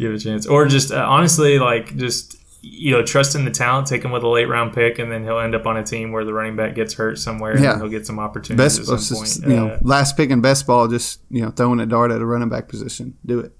[0.00, 3.50] Give it a chance, or just uh, honestly, like just you know, trust in the
[3.50, 5.82] talent, take him with a late round pick, and then he'll end up on a
[5.82, 7.70] team where the running back gets hurt somewhere, and Yeah.
[7.72, 9.38] then he'll get some opportunities Best, at some point.
[9.50, 12.20] you know, Uh, last pick in best ball, just you know, throwing a dart at
[12.20, 13.14] a running back position.
[13.24, 13.52] Do it.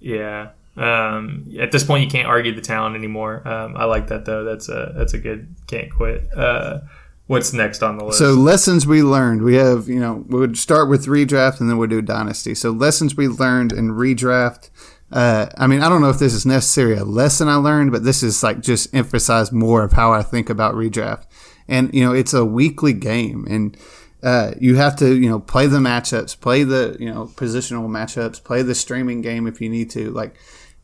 [0.00, 0.48] Yeah.
[0.76, 3.46] Um, at this point, you can't argue the talent anymore.
[3.46, 4.44] Um, I like that though.
[4.44, 6.28] That's a that's a good can't quit.
[6.36, 6.80] Uh,
[7.28, 8.18] what's next on the list?
[8.18, 9.42] So lessons we learned.
[9.42, 12.54] We have, you know, we would start with redraft and then we'll do dynasty.
[12.54, 14.68] So lessons we learned in redraft.
[15.10, 18.02] Uh, I mean, I don't know if this is necessarily a lesson I learned, but
[18.02, 21.26] this is like just emphasize more of how I think about redraft.
[21.68, 23.76] And you know, it's a weekly game, and
[24.22, 28.42] uh, you have to, you know, play the matchups, play the, you know, positional matchups,
[28.42, 30.10] play the streaming game if you need to.
[30.10, 30.34] Like,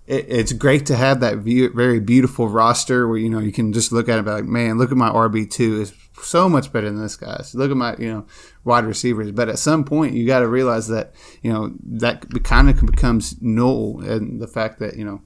[0.06, 3.72] it, it's great to have that view, very beautiful roster where you know you can
[3.72, 6.48] just look at it and be like, man, look at my RB two is so
[6.48, 7.54] much better than this guy's.
[7.54, 8.26] Look at my you know
[8.64, 9.32] wide receivers.
[9.32, 13.40] But at some point, you got to realize that you know that kind of becomes
[13.40, 15.22] null, and the fact that you know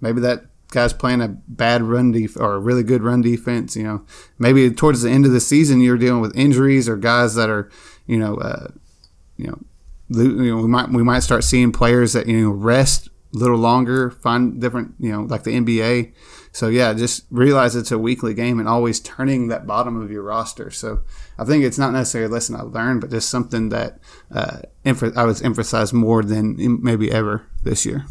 [0.00, 3.76] maybe that guy's playing a bad run def- or a really good run defense.
[3.76, 4.04] You know,
[4.38, 7.70] maybe towards the end of the season, you're dealing with injuries or guys that are
[8.06, 8.68] you know uh,
[9.36, 9.58] you know.
[10.12, 13.58] You know, we might we might start seeing players that you know rest a little
[13.58, 16.12] longer, find different, you know, like the NBA.
[16.52, 20.22] So yeah, just realize it's a weekly game and always turning that bottom of your
[20.22, 20.70] roster.
[20.70, 21.02] So
[21.38, 24.00] I think it's not necessarily a lesson I learned, but just something that
[24.34, 28.04] uh, I was emphasized more than maybe ever this year.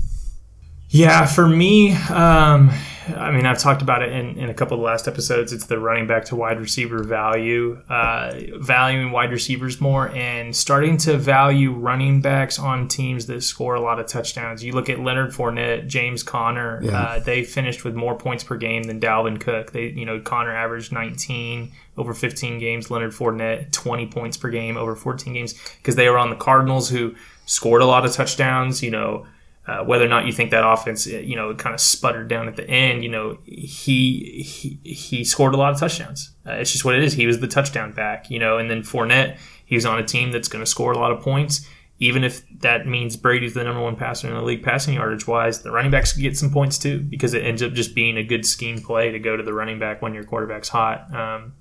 [0.89, 2.71] Yeah, for me, um,
[3.15, 5.53] I mean, I've talked about it in, in a couple of the last episodes.
[5.53, 10.97] It's the running back to wide receiver value, uh, valuing wide receivers more, and starting
[10.97, 14.63] to value running backs on teams that score a lot of touchdowns.
[14.63, 16.81] You look at Leonard Fournette, James Conner.
[16.83, 17.01] Yeah.
[17.01, 19.71] Uh, they finished with more points per game than Dalvin Cook.
[19.71, 22.89] They, you know, Conner averaged 19 over 15 games.
[22.89, 26.89] Leonard Fournette 20 points per game over 14 games because they were on the Cardinals
[26.89, 28.83] who scored a lot of touchdowns.
[28.83, 29.25] You know.
[29.69, 32.47] Uh, whether or not you think that offense, uh, you know, kind of sputtered down
[32.47, 36.31] at the end, you know, he he, he scored a lot of touchdowns.
[36.43, 37.13] Uh, it's just what it is.
[37.13, 40.47] He was the touchdown back, you know, and then Fournette, he's on a team that's
[40.47, 41.67] going to score a lot of points.
[41.99, 45.61] Even if that means Brady's the number one passer in the league passing yardage wise,
[45.61, 48.47] the running backs get some points too because it ends up just being a good
[48.47, 51.13] scheme play to go to the running back when your quarterback's hot.
[51.13, 51.53] Um,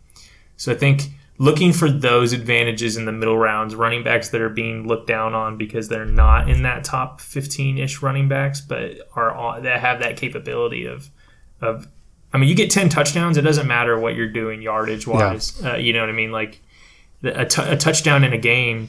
[0.57, 1.03] so I think
[1.39, 5.35] looking for those advantages in the middle rounds, running backs that are being looked down
[5.35, 10.01] on because they're not in that top 15-ish running backs, but are on, that have
[10.01, 11.11] that capability of
[11.61, 11.89] of
[12.33, 15.65] I mean, you get 10 touchdowns, it doesn't matter what you're doing yardage wise.
[15.65, 16.31] Uh, you know what I mean?
[16.31, 16.61] Like
[17.23, 18.89] the, a, t- a touchdown in a game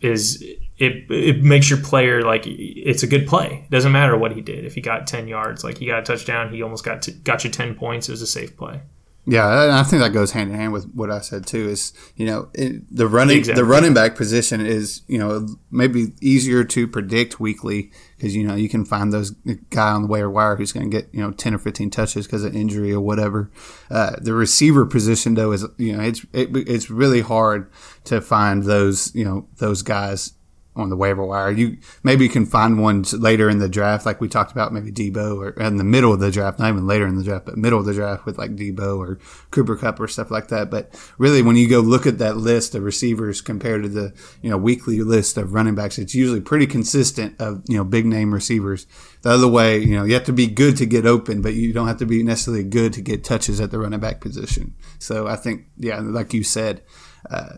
[0.00, 0.42] is
[0.76, 3.64] it it makes your player like it's a good play.
[3.64, 4.64] It doesn't matter what he did.
[4.64, 7.44] If he got 10 yards, like he got a touchdown, he almost got to, got
[7.44, 8.08] you 10 points.
[8.08, 8.82] It was a safe play.
[9.26, 11.66] Yeah, and I think that goes hand in hand with what I said too.
[11.68, 13.62] Is you know it, the running Exactly.
[13.62, 18.54] the running back position is you know maybe easier to predict weekly because you know
[18.54, 19.30] you can find those
[19.70, 22.26] guy on the waiver wire who's going to get you know ten or fifteen touches
[22.26, 23.50] because of injury or whatever.
[23.90, 27.70] Uh, the receiver position though is you know it's it, it's really hard
[28.04, 30.34] to find those you know those guys
[30.76, 31.50] on the waiver wire.
[31.50, 34.90] You maybe you can find ones later in the draft, like we talked about, maybe
[34.90, 37.56] Deebo, or in the middle of the draft, not even later in the draft, but
[37.56, 39.18] middle of the draft with like Deebo or
[39.50, 40.70] Cooper Kupp or stuff like that.
[40.70, 44.50] But really, when you go look at that list of receivers compared to the you
[44.50, 48.34] know weekly list of running backs, it's usually pretty consistent of you know big name
[48.34, 48.86] receivers.
[49.22, 51.72] The other way, you know, you have to be good to get open, but you
[51.72, 54.74] don't have to be necessarily good to get touches at the running back position.
[54.98, 56.82] So I think, yeah, like you said.
[57.30, 57.56] Uh,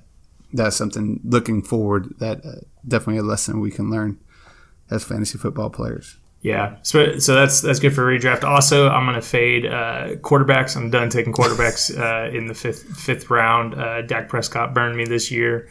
[0.57, 4.19] that's something looking forward that uh, definitely a lesson we can learn
[4.91, 6.17] as fantasy football players.
[6.43, 8.45] Yeah, so, so that's that's good for redraft.
[8.45, 10.77] Also, I'm going to fade uh, quarterbacks.
[10.77, 13.75] I'm done taking quarterbacks uh, in the fifth fifth round.
[13.75, 15.69] Uh, Dak Prescott burned me this year,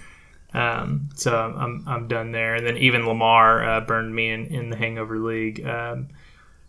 [0.54, 2.56] um, so I'm, I'm done there.
[2.56, 5.65] And then even Lamar uh, burned me in, in the Hangover League.
[5.65, 6.10] Um,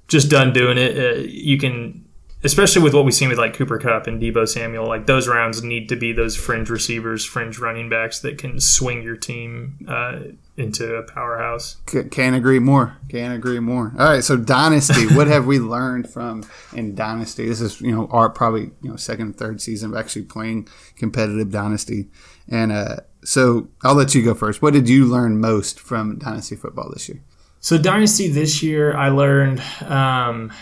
[0.08, 0.96] just done doing it.
[0.96, 2.05] Uh, you can,
[2.44, 5.62] especially with what we've seen with like Cooper Kupp and Deebo Samuel, like those rounds
[5.62, 10.20] need to be those fringe receivers, fringe running backs that can swing your team uh,
[10.56, 11.76] into a powerhouse.
[11.88, 12.96] C- can't agree more.
[13.08, 13.92] Can't agree more.
[13.98, 15.06] All right, so Dynasty.
[15.14, 17.48] what have we learned from in Dynasty?
[17.48, 21.50] This is you know our probably you know second third season of actually playing competitive
[21.50, 22.08] Dynasty,
[22.48, 24.62] and uh, so I'll let you go first.
[24.62, 27.22] What did you learn most from Dynasty football this year?
[27.60, 30.52] So Dynasty this year, I learned, um,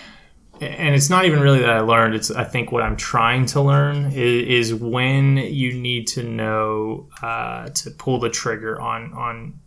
[0.61, 2.15] and it's not even really that I learned.
[2.15, 7.09] It's I think what I'm trying to learn is, is when you need to know
[7.23, 9.61] uh, to pull the trigger on on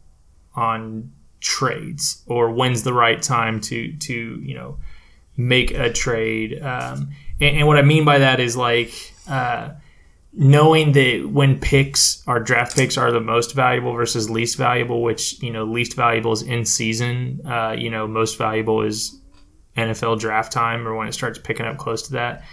[0.56, 4.78] on trades, or when's the right time to to you know
[5.36, 6.62] make a trade.
[6.62, 9.14] Um, and, and what I mean by that is like.
[9.28, 9.72] Uh,
[10.40, 15.42] knowing that when picks our draft picks are the most valuable versus least valuable which
[15.42, 19.20] you know least valuable is in season uh, you know most valuable is
[19.78, 22.44] nfl draft time or when it starts picking up close to that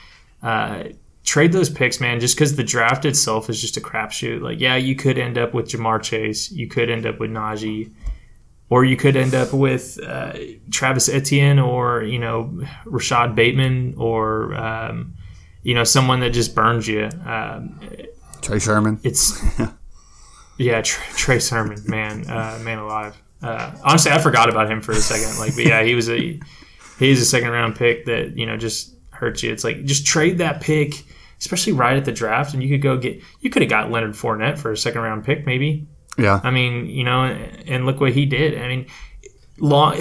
[0.43, 0.85] uh,
[1.25, 4.77] trade those picks man just because the draft itself is just a crapshoot like yeah
[4.77, 7.91] you could end up with Ja'Marr Chase you could end up with najee
[8.71, 10.33] or you could end up with uh,
[10.71, 15.15] Travis Etienne or you know Rashod Bateman or um,
[15.63, 17.09] you know someone that just burns you.
[17.25, 17.79] Um,
[18.41, 19.01] Trey Sherman.
[19.03, 19.41] it's
[20.59, 23.17] yeah, Trey, Trey Sermon, man, uh, man alive.
[23.43, 25.39] Uh, honestly, I forgot about him for a second.
[25.39, 26.40] Like, but yeah, he was a
[26.99, 29.53] he's a second round pick that you know just hurts you.
[29.53, 31.05] It's like just trade that pick,
[31.38, 34.13] especially right at the draft, and you could go get you could have got Leonard
[34.13, 35.87] Fournette for a second round pick, maybe.
[36.19, 38.61] Yeah, I mean, you know, and look what he did.
[38.61, 38.87] I mean,
[39.59, 40.01] long.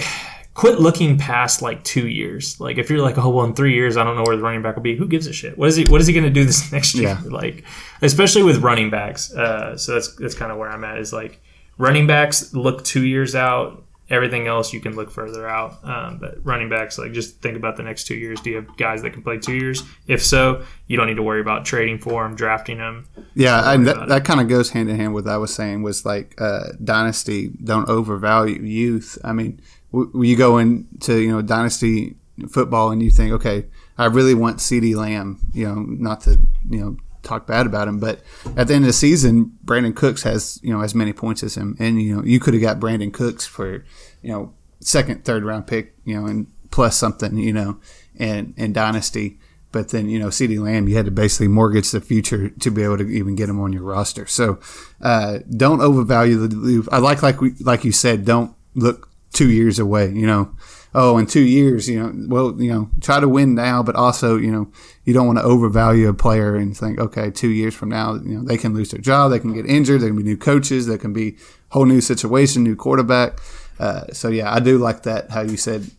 [0.55, 2.59] Quit looking past like two years.
[2.59, 4.61] Like if you're like, oh well, in three years, I don't know where the running
[4.61, 4.95] back will be.
[4.95, 5.57] Who gives a shit?
[5.57, 5.85] What is he?
[5.85, 7.07] What is he going to do this next year?
[7.07, 7.21] Yeah.
[7.25, 7.63] Like,
[8.03, 9.33] especially with running backs.
[9.33, 10.99] Uh, so that's that's kind of where I'm at.
[10.99, 11.41] Is like
[11.79, 13.82] running backs look two years out.
[14.09, 15.83] Everything else you can look further out.
[15.83, 18.41] Um, but running backs, like just think about the next two years.
[18.41, 19.81] Do you have guys that can play two years?
[20.07, 23.07] If so, you don't need to worry about trading for them, drafting them.
[23.33, 25.83] yeah, and that, that kind of goes hand in hand with what I was saying
[25.83, 29.17] was like uh, dynasty don't overvalue youth.
[29.23, 32.15] I mean, w- you go into you know dynasty
[32.49, 33.65] football and you think, okay,
[33.97, 35.39] I really want CeeDee Lamb.
[35.53, 36.39] You know, not to
[36.69, 38.21] you know talk bad about him, but
[38.55, 41.55] at the end of the season, Brandin Cooks has you know as many points as
[41.55, 43.85] him, and you know you could have got Brandin Cooks for
[44.21, 44.53] you know
[44.85, 47.79] second, third round pick, you know, and plus something, you know,
[48.17, 49.39] and and dynasty.
[49.71, 52.83] But then, you know, CeeDee Lamb, you had to basically mortgage the future to be
[52.83, 54.27] able to even get him on your roster.
[54.27, 54.59] So
[55.01, 56.87] uh, don't overvalue the.
[56.91, 60.11] I like like we like you said, don't look two years away.
[60.11, 60.55] You know,
[60.95, 64.37] oh, in two years, you know, well, you know, try to win now, but also,
[64.37, 64.71] you know,
[65.05, 68.37] you don't want to overvalue a player and think, okay, two years from now, you
[68.37, 70.85] know, they can lose their job, they can get injured, there can be new coaches,
[70.85, 71.37] there can be
[71.69, 73.39] whole new situation, new quarterback.
[73.79, 75.31] Uh, so yeah, I do like that.
[75.31, 75.89] How you said,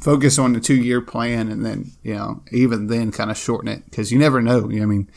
[0.00, 3.68] focus on the two year plan, and then you know, even then, kind of shorten
[3.68, 4.68] it because you never know.
[4.68, 5.08] You know, I mean,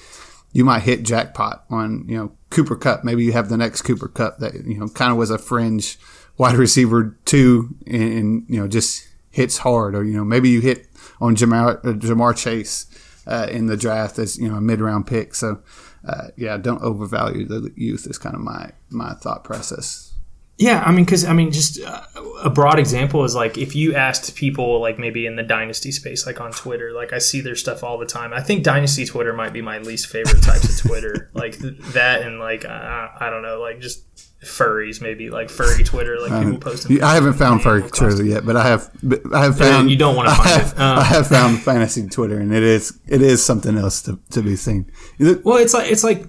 [0.53, 3.03] you might hit jackpot on you know Cooper Kupp.
[3.03, 5.97] Maybe you have the next Cooper Kupp that you know kind of was a fringe
[6.37, 9.04] wide receiver two, and, and you know just
[9.35, 10.87] hits hard, or you know maybe you hit
[11.19, 12.87] on Ja'Marr, uh, Ja'Marr Chase
[13.27, 15.35] uh, in the draft as you know a mid round pick.
[15.35, 15.61] So
[16.07, 18.07] uh, yeah, don't overvalue the youth.
[18.07, 20.13] Is kind of my my thought process.
[20.57, 22.03] Yeah, I mean, because I mean, just uh,
[22.41, 26.25] a broad example is like if you asked people, like maybe in the dynasty space,
[26.25, 28.31] like on Twitter, like I see their stuff all the time.
[28.31, 32.21] I think dynasty Twitter might be my least favorite types of Twitter, like th- that
[32.21, 34.05] and like I don't know, like just
[34.45, 37.03] furries, maybe like furry Twitter, like people posting.
[37.03, 38.89] I haven't found furry Twitter yet, but I have.
[39.33, 39.89] I have found.
[39.89, 40.79] You don't want to find I have, it.
[40.79, 44.41] Um, I have found fantasy Twitter, and it is it is something else to, to
[44.41, 44.91] be seen.
[45.19, 46.25] Well, it's like it's like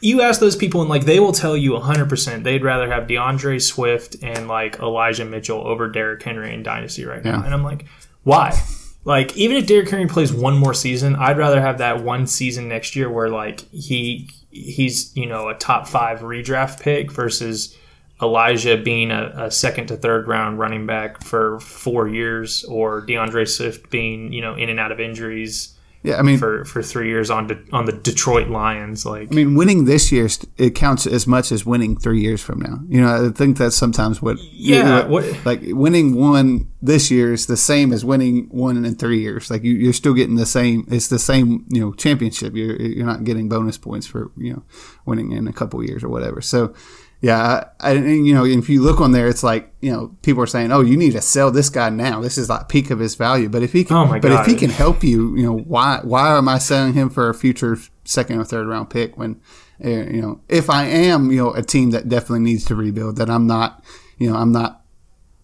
[0.00, 3.58] you ask those people and like they will tell you 100% they'd rather have D'Andre
[3.58, 7.38] Swift and like Elijah Mitchell over Derrick Henry in Dynasty right now.
[7.38, 7.44] Yeah.
[7.44, 7.86] And I'm like,
[8.22, 8.52] why?
[9.08, 12.68] Like even if Derrick Henry plays one more season, I'd rather have that one season
[12.68, 17.74] next year where like he he's, you know, a top 5 redraft pick versus
[18.20, 23.46] Elijah being a, a second to third round running back for 4 years or D'Andre
[23.46, 25.77] Swift being, you know, in and out of injuries
[26.08, 29.34] Yeah, I mean, for for 3 years on De- on the Detroit Lions like I
[29.34, 32.78] mean, winning this year it counts as much as winning three years from now.
[32.88, 34.36] You know, I think that's sometimes what.
[34.52, 38.94] Yeah, what- what- like winning one this year is the same as winning one in
[38.94, 39.50] three years.
[39.50, 40.86] Like you, you're still getting the same.
[40.90, 41.64] It's the same.
[41.68, 42.54] You know, championship.
[42.56, 44.62] You're you're not getting bonus points for you know
[45.06, 46.40] winning in a couple years or whatever.
[46.40, 46.72] So.
[47.20, 50.40] Yeah, I, and, you know, if you look on there, it's like you know, people
[50.42, 52.20] are saying, "Oh, you need to sell this guy now.
[52.20, 54.40] This is like peak of his value." But if he can, Oh but God.
[54.40, 57.34] if he can help you, you know, why why am I selling him for a
[57.34, 59.40] future second or third round pick when,
[59.84, 63.16] uh, you know, if I am, you know, a team that definitely needs to rebuild,
[63.16, 63.84] that I'm not,
[64.18, 64.82] you know, I'm not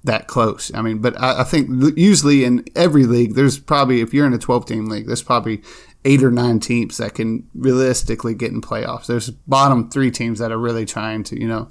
[0.04, 0.70] that close.
[0.74, 4.32] I mean, but I, I think usually in every league, there's probably if you're in
[4.34, 5.62] a 12 team league, there's probably
[6.04, 9.06] eight or nine teams that can realistically get in playoffs.
[9.06, 11.70] There's bottom three teams that are really trying to, you know,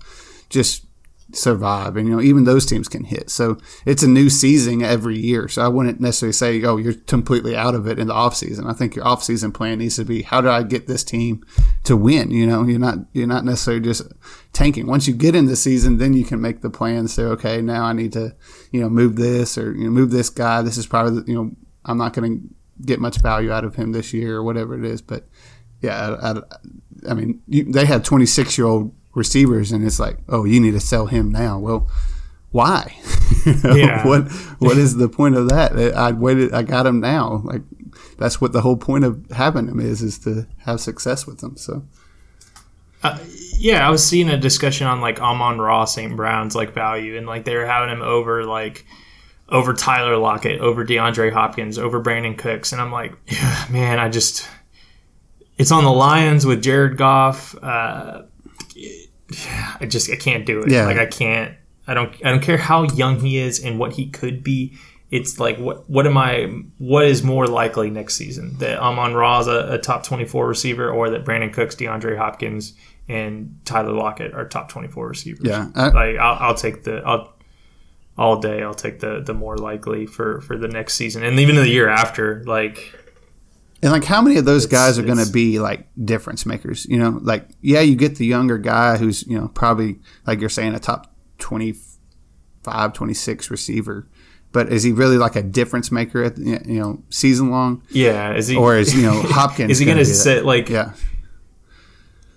[0.50, 0.86] just
[1.32, 1.98] survive.
[1.98, 3.30] And you know even those teams can hit.
[3.30, 5.48] So it's a new season every year.
[5.48, 8.68] So i wouldn't necessarily say oh you're completely out of it in the off season
[8.68, 11.44] i think your off season plan needs to be how do i get this team
[11.84, 12.32] to win?
[12.32, 14.04] You know you're not you're not necessarily just
[14.52, 14.88] tanking.
[14.88, 17.86] Once you get in the season then you can make the plan say okay now
[17.86, 18.36] i need to
[18.72, 20.62] you know move this or you know move this guy.
[20.62, 21.52] This is probably you know
[21.86, 22.56] i'm not going to
[22.86, 25.28] get much value out of him this year or whatever it is but
[25.82, 26.42] yeah i, I,
[27.10, 30.72] I mean you, they had 26 year old receivers and it's like oh you need
[30.72, 31.90] to sell him now well
[32.52, 32.96] why
[33.66, 34.06] Yeah.
[34.08, 37.62] what what is the point of that i waited i got him now like
[38.18, 41.58] that's what the whole point of having him is is to have success with them
[41.58, 41.84] so
[43.04, 43.20] uh,
[43.58, 46.16] yeah, I was seeing a discussion on like Amon-Ra St.
[46.16, 48.86] Brown's like value, and like they were having him over like
[49.54, 54.10] over Tyler Lockett, over DeAndre Hopkins, over Brandin Cooks, and I'm like, yeah, man, I
[54.10, 54.50] just
[55.58, 57.56] it's on the Lions with Jared Goff.
[57.62, 58.24] Uh,
[59.80, 60.72] I just I can't do it.
[60.72, 60.86] Yeah.
[60.86, 61.56] Like I can't.
[61.88, 62.14] I don't.
[62.26, 64.78] I don't care how young he is and what he could be.
[65.12, 66.64] It's like what what am I?
[66.80, 71.12] What is more likely next season that Amon-Ra's a, a top twenty four receiver, or
[71.12, 72.74] that Brandin Cooks, DeAndre Hopkins,
[73.08, 75.46] and Tyler Lockett are top twenty four receivers?
[75.46, 77.33] yeah I, like I'll, I'll take the I'll
[78.18, 78.62] all day.
[78.62, 81.90] I'll take the the more likely for for the next season and even the year
[81.90, 82.44] after.
[82.46, 82.94] Like
[83.82, 86.86] And like, how many of those guys are going to be like difference makers?
[86.86, 90.50] You know, like, yeah, you get the younger guy who's, you know, probably, like you're
[90.50, 94.08] saying, a top 25, 26 receiver.
[94.54, 97.82] But is he really like a difference maker at, you know, season long?
[97.90, 100.06] yeah, is he Or is, you know, Hopkins is he going that?
[100.06, 100.94] sit like Yeah.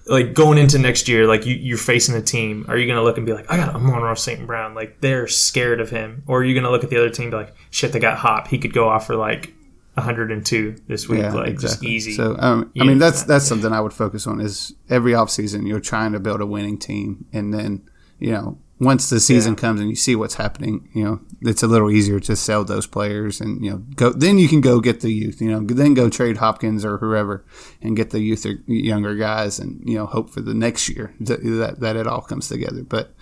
[0.08, 3.02] Like going into next year, like you, you're facing a team, are you going to
[3.02, 4.46] look and be like, I got Amon-Ra St.
[4.46, 7.10] Brown, like they're scared of him, or are you going to look at the other
[7.10, 9.52] team and be like, shit, they got Hop, he could go off for like
[9.94, 11.68] 102 this week, Yeah, like exactly.
[11.68, 12.12] just easy.
[12.12, 14.40] So, um, I mean, that's that's something I would focus on.
[14.40, 17.88] Is every offseason you're trying to build a winning team, and then
[18.18, 19.60] you know once the season Yeah.
[19.60, 22.86] comes and you see what's happening, you know it's a little easier to sell those
[22.86, 25.94] players, and you know go then you can go get the youth, you know, then
[25.94, 27.44] go trade Hopkins or whoever,
[27.82, 31.14] and get the youth or younger guys, and you know hope for the next year
[31.20, 32.82] that that, that it all comes together.
[32.82, 33.14] But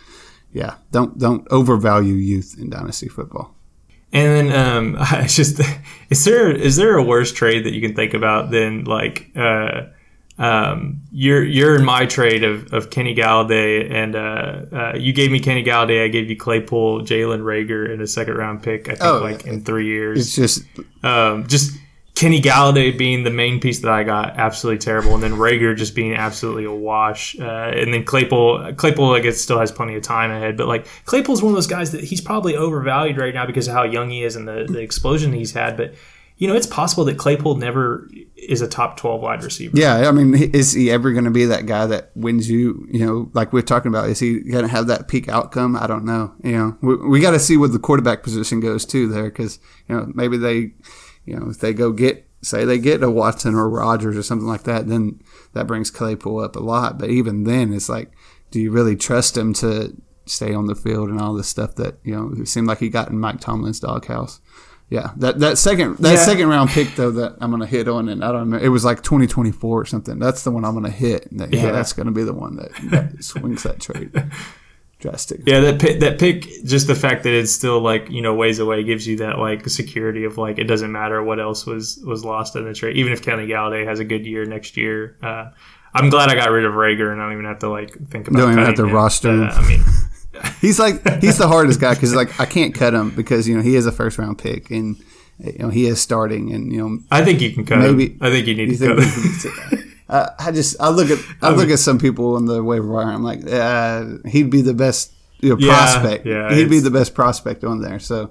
[0.53, 3.55] yeah, don't don't overvalue youth in dynasty football.
[4.13, 5.61] And then um, I just
[6.11, 9.87] is there is there a worse trade that you can think about than like uh,
[10.39, 15.31] um, you're you're in my trade of, of Kenny Golladay and uh, uh, you gave
[15.31, 18.89] me Kenny Golladay, I gave you Claypool, Jalen Reagor, and a second round pick.
[18.89, 20.19] I think Oh, like in three years.
[20.21, 20.65] It's just
[21.05, 21.79] Um, just
[22.17, 25.95] Kenny Golladay being the main piece that I got, absolutely terrible, and then Rager just
[25.97, 27.43] being absolutely a wash, uh,
[27.75, 28.73] and then Claypool.
[28.77, 31.67] Claypool, I guess, still has plenty of time ahead, but like Claypool's one of those
[31.67, 34.65] guys that he's probably overvalued right now because of how young he is and the,
[34.69, 35.77] the explosion he's had.
[35.77, 35.95] But
[36.37, 39.77] you know, it's possible that Claypool never is a top twelve wide receiver.
[39.77, 40.09] yeah.
[40.09, 42.87] I mean, is he ever going to be that guy that wins you?
[42.91, 45.77] You know, like we're talking about, is he going to have that peak outcome?
[45.77, 46.35] I don't know.
[46.43, 49.59] You know, we, we got to see what the quarterback position goes to there because
[49.89, 50.73] you know maybe they,
[51.25, 54.49] you know, if they go get say they get a Watson or Rodgers or something
[54.49, 55.21] like that, then
[55.53, 56.99] that brings Claypool up a lot.
[56.99, 58.13] But even then, it's like,
[58.51, 61.99] do you really trust him to stay on the field and all this stuff that
[62.03, 64.41] you know it seemed like he got in Mike Tomlin's doghouse?
[64.91, 66.17] Yeah, that that second that Yeah.
[66.25, 68.85] second round pick though that I'm gonna hit on, and I don't know, it was
[68.85, 70.19] like 2024 or something.
[70.19, 71.27] That's the one I'm gonna hit.
[71.31, 71.65] And that, yeah.
[71.65, 71.73] Yeah.
[71.73, 74.13] that's gonna be the one that, that swings that trade
[75.01, 75.41] drastic.
[75.47, 78.59] Yeah, that pick, that pick, just the fact that it's still like you know ways
[78.59, 82.25] away gives you that like security of like it doesn't matter what else was was
[82.25, 85.17] lost in the trade, even if Kenny Golladay has a good year next year.
[85.23, 85.51] Uh,
[85.95, 88.29] I'm glad I got rid of Reagor and I don't even have to like think
[88.29, 88.39] about.
[88.41, 88.93] Don't even have to him.
[88.93, 89.31] roster.
[89.31, 89.83] Uh, I mean,
[90.61, 93.63] He's like he's the hardest guy because like I can't cut him because you know
[93.63, 94.97] he is a first round pick and
[95.39, 98.19] you know he is starting and you know I think you can cut Maybe- him.
[98.21, 99.05] I think you need you to cut
[99.73, 99.95] him.
[100.09, 103.07] uh, I just I look at I look at some people on the waiver wire.
[103.13, 106.27] I'm like, uh, he'd be the best you know, Yeah, prospect.
[106.27, 107.99] yeah, he'd be the best prospect on there.
[107.99, 108.31] So,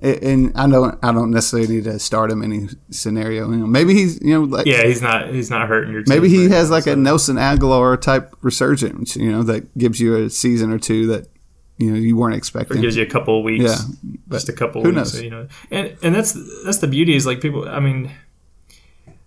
[0.00, 3.50] and I don't I don't necessarily need to start him any scenario.
[3.50, 6.02] You know, maybe he's you know like yeah, he's not he's not hurting your.
[6.02, 6.92] Team maybe he right has now, like so.
[6.92, 9.16] a Nelson Agholor type resurgence.
[9.16, 11.26] You know, that gives you a season or two that
[11.78, 12.80] you know you weren't Or expecting.
[12.80, 13.64] gives you a couple of weeks.
[13.64, 13.76] Yeah,
[14.30, 15.22] just a couple who weeks, knows?
[15.22, 15.48] you know.
[15.70, 16.32] And and that's
[16.64, 17.68] that's the beauty is like people.
[17.68, 18.10] I mean,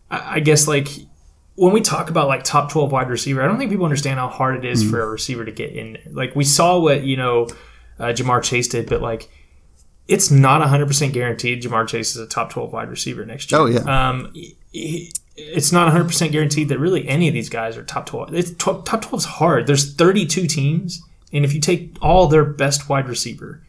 [0.09, 0.87] I, I guess like
[1.55, 4.29] when we talk about like top twelve wide receiver, I don't think people understand how
[4.29, 4.85] hard it is Mm.
[4.85, 5.93] is for a receiver to get in.
[5.93, 6.03] there.
[6.11, 7.47] Like we saw what you know
[7.99, 9.29] uh, Ja'Marr Chase did, but like.
[10.07, 13.61] It's not 100% guaranteed Ja'Marr Chase is a top 12 wide receiver next year.
[13.61, 13.79] Oh, yeah.
[14.09, 14.31] Um,
[14.71, 18.33] he- it's not 100% guaranteed that really any of these guys are top 12.
[18.33, 19.65] It's top 12 is hard.
[19.65, 23.61] There's 32 teams, and if you take all their best wide receiver,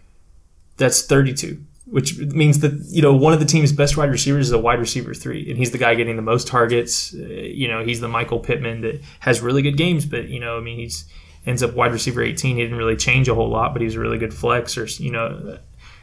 [0.77, 4.53] that's 32, which means that you know one of the team's best wide receivers is
[4.53, 7.15] a wide receiver three, and he's the guy getting the most targets.
[7.15, 10.59] Uh, you know, he's the Michael Pittman that has really good games, but you know,
[10.59, 11.05] I mean, he's
[11.47, 12.57] ends up wide receiver 18.
[12.57, 14.77] He didn't really change a whole lot, but he's a really good flex.
[14.77, 15.59] Or you know,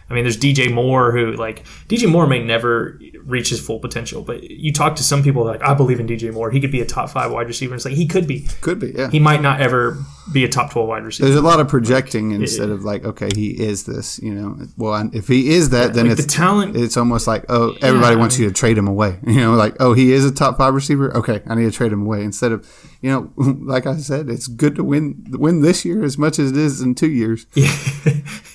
[0.10, 4.24] I mean, there's DJ Moore who like DJ Moore may never reach his full potential,
[4.24, 6.52] but you talk to some people like I believe in DJ Moore.
[6.52, 7.76] He could be a top five wide receiver.
[7.76, 8.48] It's like he could be.
[8.62, 9.10] Could be, yeah.
[9.10, 9.98] He might not ever
[10.32, 11.28] be a top 12 wide receiver.
[11.28, 14.20] There's a lot of projecting instead of like, okay, he is this.
[14.20, 17.28] You know, well, and if he is that, then like it's the talent it's almost
[17.28, 20.12] like oh everybody I wants you to trade him away you know like oh he
[20.12, 22.68] is a top five receiver okay i need to trade him away instead of
[23.02, 26.52] you know like i said it's good to win win this year as much as
[26.52, 27.72] it is in two years Yeah.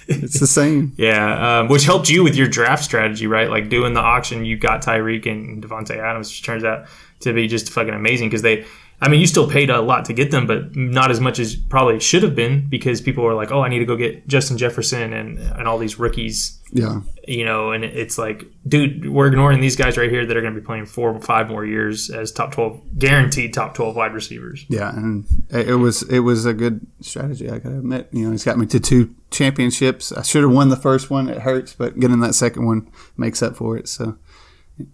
[0.08, 3.48] it's the same Yeah, um, which helped you with your draft strategy, right?
[3.48, 6.86] Like doing the auction, you got Tyreek and Davante Adams, which turns out
[7.24, 8.64] to be just fucking amazing because they,
[9.00, 11.56] I mean, you still paid a lot to get them, but not as much as
[11.56, 14.56] probably should have been because people were like, oh, I need to go get Justin
[14.56, 17.02] Jefferson and, and all these rookies, yeah.
[17.26, 20.54] You know, and it's like, dude, we're ignoring these guys right here that are going
[20.54, 24.12] to be playing four or five more years as top 12, guaranteed top 12 wide
[24.12, 24.66] receivers.
[24.68, 28.08] yeah and it it was it was a good strategy i gotta admit.
[28.12, 30.12] You know he's got me to two championships.
[30.12, 33.42] I should have won the first one it hurts but getting that second one makes
[33.42, 34.18] up for it so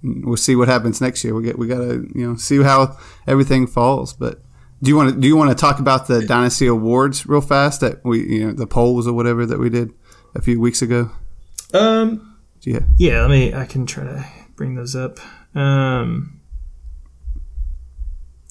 [0.02, 3.66] we'll see what happens next year we get we gotta you know see how everything
[3.66, 4.40] falls but
[4.82, 7.80] do you want to do you want to talk about the dynasty awards real fast
[7.80, 9.92] that we you know the polls or whatever that we did
[10.34, 11.10] a few weeks ago
[11.72, 13.54] Um, yeah Yeah, let me.
[13.54, 14.26] I can try to
[14.56, 15.18] bring those up.
[15.54, 16.40] Um,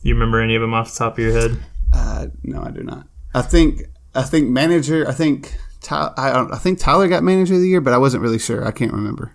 [0.01, 1.57] you remember any of them off the top of your head?
[1.93, 3.81] uh, no i do not i think
[4.15, 7.67] i think manager i think Ty, I, don't- I think Tyler got manager of the
[7.69, 8.67] year, but I wasn't really sure.
[8.67, 9.33] I can't remember.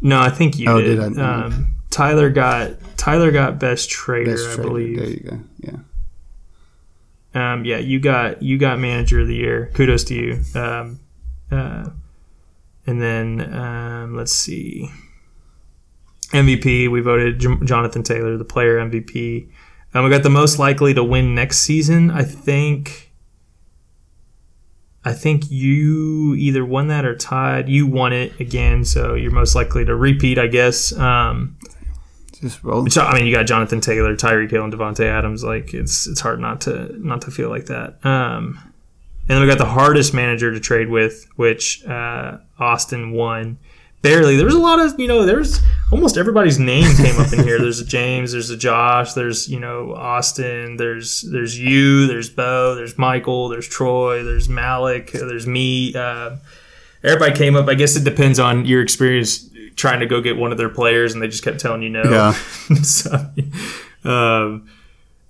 [0.00, 0.96] No, I think you Oh, did.
[0.96, 1.44] did I?
[1.44, 4.98] Um, Tyler got Tyler got best trader, Best I believe.
[4.98, 5.40] There you go.
[5.58, 7.52] Yeah.
[7.52, 9.70] Um, yeah, you got you got manager of the year.
[9.74, 10.40] Kudos to you.
[10.54, 11.00] Um,
[11.50, 11.90] uh,
[12.86, 14.90] and then um, let's see.
[16.32, 19.48] MVP, we voted J- Jonathan Taylor, the player MVP.
[19.94, 22.10] Um, we got the most likely to win next season.
[22.10, 23.07] I think.
[25.04, 27.68] I think you either won that or tied.
[27.68, 30.92] You won it again, so you're most likely to repeat, I guess.
[30.96, 31.56] Um,
[32.40, 32.82] Just roll.
[32.84, 35.42] which, I mean, you got Jonathan Taylor, Tyreek Hill, and Davante Adams.
[35.44, 38.04] Like it's it's hard not to not to feel like that.
[38.04, 38.58] Um,
[39.28, 43.58] And then we got the hardest manager to trade with, which uh, Austin won
[44.02, 44.36] barely.
[44.36, 45.24] There was a lot of you know.
[45.26, 45.60] There's
[45.90, 47.58] almost everybody's name came up in here.
[47.58, 48.32] There's a James.
[48.32, 49.12] There's a Josh.
[49.14, 50.76] There's you know Austin.
[50.76, 52.06] There's there's you.
[52.06, 52.74] There's Bo.
[52.74, 53.48] There's Michael.
[53.48, 54.22] There's Troy.
[54.22, 55.12] There's Malik.
[55.12, 55.94] There's me.
[55.94, 56.36] Uh,
[57.02, 57.68] everybody came up.
[57.68, 61.14] I guess it depends on your experience trying to go get one of their players,
[61.14, 62.02] and they just kept telling you no.
[62.02, 62.32] Yeah.
[62.82, 63.30] so,
[64.04, 64.68] um,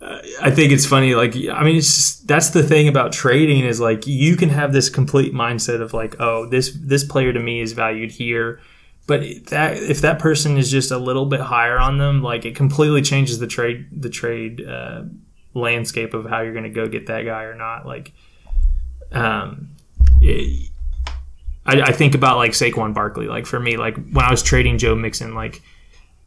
[0.01, 1.15] I think it's funny.
[1.15, 4.73] Like, I mean, it's just, that's the thing about trading is like you can have
[4.73, 8.61] this complete mindset of like, oh, this this player to me is valued here,
[9.09, 12.55] but that if that person is just a little bit higher on them, like it
[12.55, 15.05] completely changes the trade the trade uh,
[15.55, 17.87] landscape of how you're going to go get that guy or not.
[17.87, 18.13] Like,
[19.11, 19.71] um,
[20.21, 20.71] it,
[21.65, 23.29] I, I think about like Saquon Barkley.
[23.29, 25.63] Like for me, like when I was trading Joe Mixon, like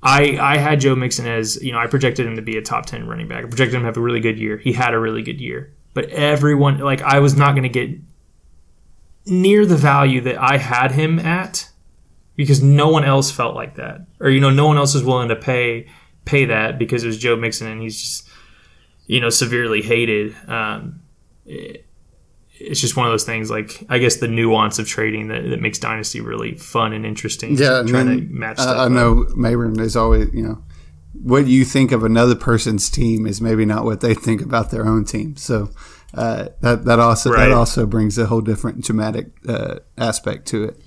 [0.01, 2.87] I I had Joe Mixon as you know I projected him to be a top
[2.87, 3.45] ten running back.
[3.45, 4.57] I projected him to have a really good year.
[4.57, 7.95] He had a really good year, but everyone like I was not going to get
[9.27, 11.70] near the value that I had him at
[12.41, 15.29] because no one else felt like that, or you know no one else was willing
[15.29, 15.87] to pay
[16.25, 18.29] pay that because it was Joe Mixon and he's just
[19.05, 20.35] you know severely hated.
[20.47, 21.01] Um,
[21.45, 21.85] it,
[22.63, 25.61] it's just one of those things like I guess the nuance of trading that, that
[25.61, 27.55] makes Dynasty really fun and interesting.
[27.55, 28.85] Yeah, trying then, to match I.
[28.85, 30.63] I know Mayburn is always, you know,
[31.13, 34.87] what you think of another person's team is maybe not what they think about their
[34.87, 35.35] own team.
[35.35, 35.69] So
[36.13, 37.49] uh, that that also Right.
[37.49, 40.81] that also brings a whole different dramatic uh, aspect to it.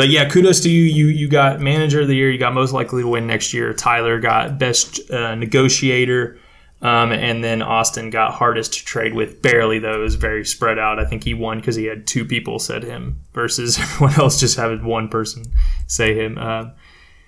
[0.00, 0.84] But yeah, kudos to you.
[0.84, 2.30] You you got manager of the year.
[2.30, 3.74] You got most likely to win next year.
[3.74, 6.38] Tyler got best uh, negotiator,
[6.80, 9.42] um, and then Austin got hardest to trade with.
[9.42, 10.98] Barely though, it was very spread out.
[10.98, 14.56] I think he won because he had two people said him versus everyone else just
[14.56, 15.44] having one person
[15.86, 16.38] say him.
[16.38, 16.72] Um,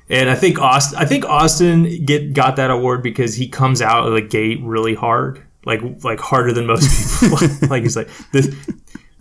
[0.08, 4.06] and I think Austin, I think Austin get got that award because he comes out
[4.06, 7.36] of the gate really hard, like like harder than most people.
[7.68, 8.48] like he's like this.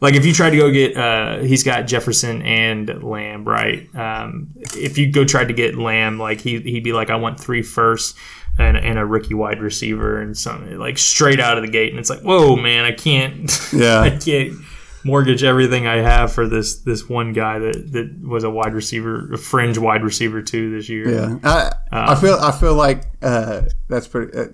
[0.02, 3.88] Like if you try to go get, uh, he's got Jefferson and Lamb, right?
[3.96, 7.40] Um, if you go try to get Lamb, like he he'd be like, I want
[7.40, 8.18] three first
[8.58, 12.00] and, and a rookie wide receiver and something like straight out of the gate, and
[12.00, 14.02] it's like, whoa, man, I can't, Yeah.
[14.02, 14.54] I can't
[15.04, 19.34] mortgage everything I have for this this one guy that that was a wide receiver,
[19.34, 21.10] a fringe wide receiver too this year.
[21.10, 24.38] Yeah, I I feel I feel like uh, that's pretty.
[24.38, 24.46] Uh,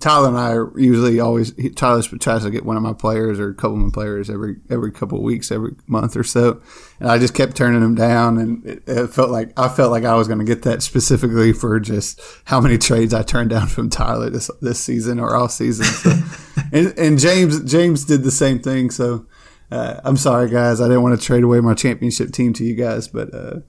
[0.00, 3.50] Tyler and I are usually always Tyler tries to get one of my players or
[3.50, 6.62] a couple of my players every every couple of weeks, every month or so,
[6.98, 10.04] and I just kept turning them down, and it, it felt like I felt like
[10.04, 13.66] I was going to get that specifically for just how many trades I turned down
[13.66, 15.84] from Tyler this this season or off season.
[15.84, 16.12] So,
[16.72, 18.90] and, and James James did the same thing.
[18.90, 19.26] So
[19.70, 22.74] uh, I'm sorry, guys, I didn't want to trade away my championship team to you
[22.74, 23.34] guys, but.
[23.34, 23.60] Uh,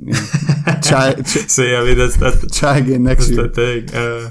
[0.00, 0.26] you know,
[0.80, 3.48] try, try yeah, I mean that's that's the, try again next that's year.
[3.48, 3.96] the thing.
[3.96, 4.30] Uh,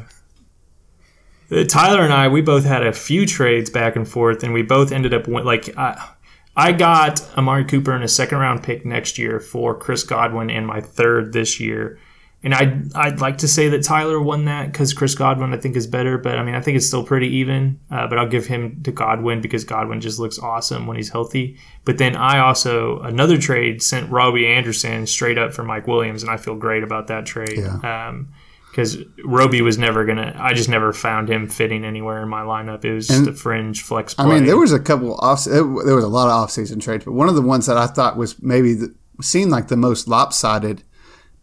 [1.50, 4.92] Tyler and I, we both had a few trades back and forth, and we both
[4.92, 6.10] ended up like I,
[6.56, 10.66] I got Amari Cooper in a second round pick next year for Chris Godwin and
[10.66, 12.00] my third this year.
[12.44, 15.76] And I'd, I'd like to say that Tyler won that because Chris Godwin I think
[15.76, 17.80] is better, but I mean I think it's still pretty even.
[17.90, 21.58] Uh, but I'll give him to Godwin because Godwin just looks awesome when he's healthy.
[21.86, 26.32] But then I also another trade sent Robby Anderson straight up for Mike Williams, and
[26.32, 27.58] I feel great about that trade.
[27.58, 28.08] Yeah.
[28.08, 28.30] Um,
[28.78, 30.36] because Robby was never gonna.
[30.38, 32.86] I just never found him fitting anywhere in my lineup.
[32.86, 34.26] It was just a fringe flex Play.
[34.26, 35.46] I mean, there was a couple off.
[35.46, 38.18] There was a lot of off-season trades, but one of the ones that I thought
[38.18, 40.84] was maybe the, seemed like the most lopsided,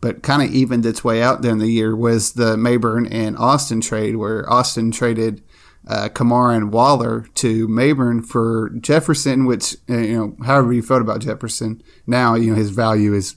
[0.01, 3.80] but kind of evened its way out during the year was the Mayburn and Austin
[3.80, 5.43] trade, where Austin traded
[5.89, 11.03] uh, Kamara and Waller to Mayburn for Jefferson, which uh, you know, however you felt
[11.03, 13.35] about Jefferson, now you know his value is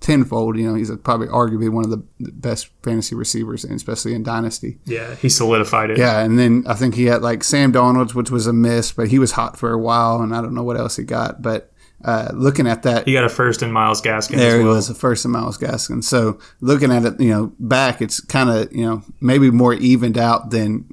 [0.00, 0.56] tenfold.
[0.56, 4.78] You know, he's probably arguably one of the best fantasy receivers, and especially in dynasty.
[4.84, 5.98] yeah, he solidified it.
[5.98, 9.08] Yeah, and then I think he had like Sam Darnold's, which was a miss, but
[9.08, 11.42] he was hot for a while, and I don't know what else he got.
[11.42, 11.72] But
[12.04, 14.36] uh, looking at that, he got a first in Myles Gaskin.
[14.36, 14.74] there well.
[14.74, 16.02] was, a first of Myles Gaskin.
[16.04, 20.16] So looking at it, you know, back, it's kind of you know maybe more evened
[20.18, 20.84] out than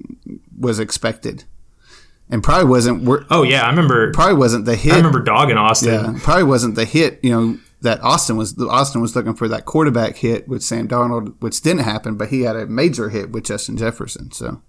[0.57, 1.43] was expected,
[2.29, 4.11] and probably wasn't wor- Oh yeah, I remember.
[4.13, 4.93] probably wasn't the hit.
[4.93, 5.93] I remember dogging Austin.
[5.93, 7.19] Yeah, probably wasn't the hit.
[7.21, 8.59] You know that Austin was.
[8.59, 12.41] Austin was looking for that quarterback hit with Sam Darnold, which didn't happen, but he
[12.41, 14.31] had a major hit with Justin Jefferson.
[14.31, 14.61] So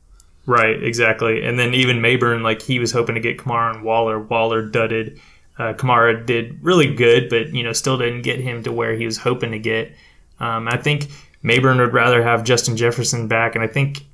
[0.46, 1.44] Right, exactly.
[1.44, 4.18] And then even Mayburn, like he was hoping to get Kamara and Waller.
[4.20, 5.18] Waller dudded.
[5.58, 9.04] Uh, Kamara did really good, but you know still didn't get him to where he
[9.06, 9.92] was hoping to get.
[10.38, 11.08] Um, I think
[11.42, 14.04] Mayburn would rather have Justin Jefferson back, and I think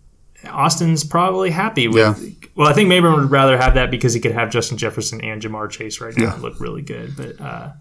[0.48, 1.96] Austin's probably happy with.
[1.96, 2.48] Yeah.
[2.54, 5.40] Well, I think Mayburn would rather have that because he could have Justin Jefferson and
[5.40, 6.40] Ja'Marr Chase right now Yeah.
[6.40, 7.16] look really good.
[7.16, 7.72] But uh,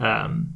[0.00, 0.54] um,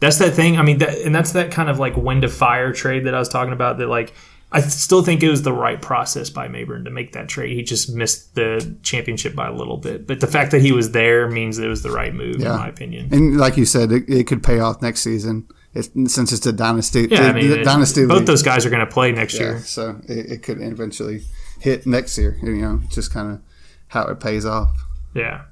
[0.00, 0.58] that's that thing.
[0.58, 3.18] I mean, that, and that's that kind of like wind of fire trade that I
[3.18, 3.78] was talking about.
[3.78, 4.12] That like
[4.52, 7.56] I still think it was the right process by Mayburn to make that trade.
[7.56, 10.90] He just missed the championship by a little bit, but the fact that he was
[10.92, 12.52] there means it was the right move, Yeah.
[12.52, 13.08] in my opinion.
[13.12, 15.48] And like you said, it, it could pay off next season.
[15.74, 18.26] It's, since it's a dynasty, Yeah, I mean, it- dynasty both league.
[18.26, 19.58] those guys are going to play next Yeah, year.
[19.60, 21.22] so it, it could eventually
[21.60, 22.38] hit next year.
[22.42, 23.40] You know, just kind of
[23.88, 24.70] how it pays off.
[25.12, 25.42] Yeah.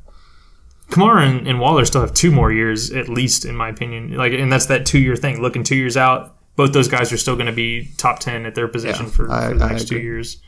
[0.88, 4.16] Kamara and, and Waller still have two more years at least, in my opinion.
[4.16, 5.40] Like, and that's that two year thing.
[5.42, 8.54] Looking two years out, both those guys are still going to be top ten at
[8.54, 10.40] their position Yeah, for, I- for the I next two years.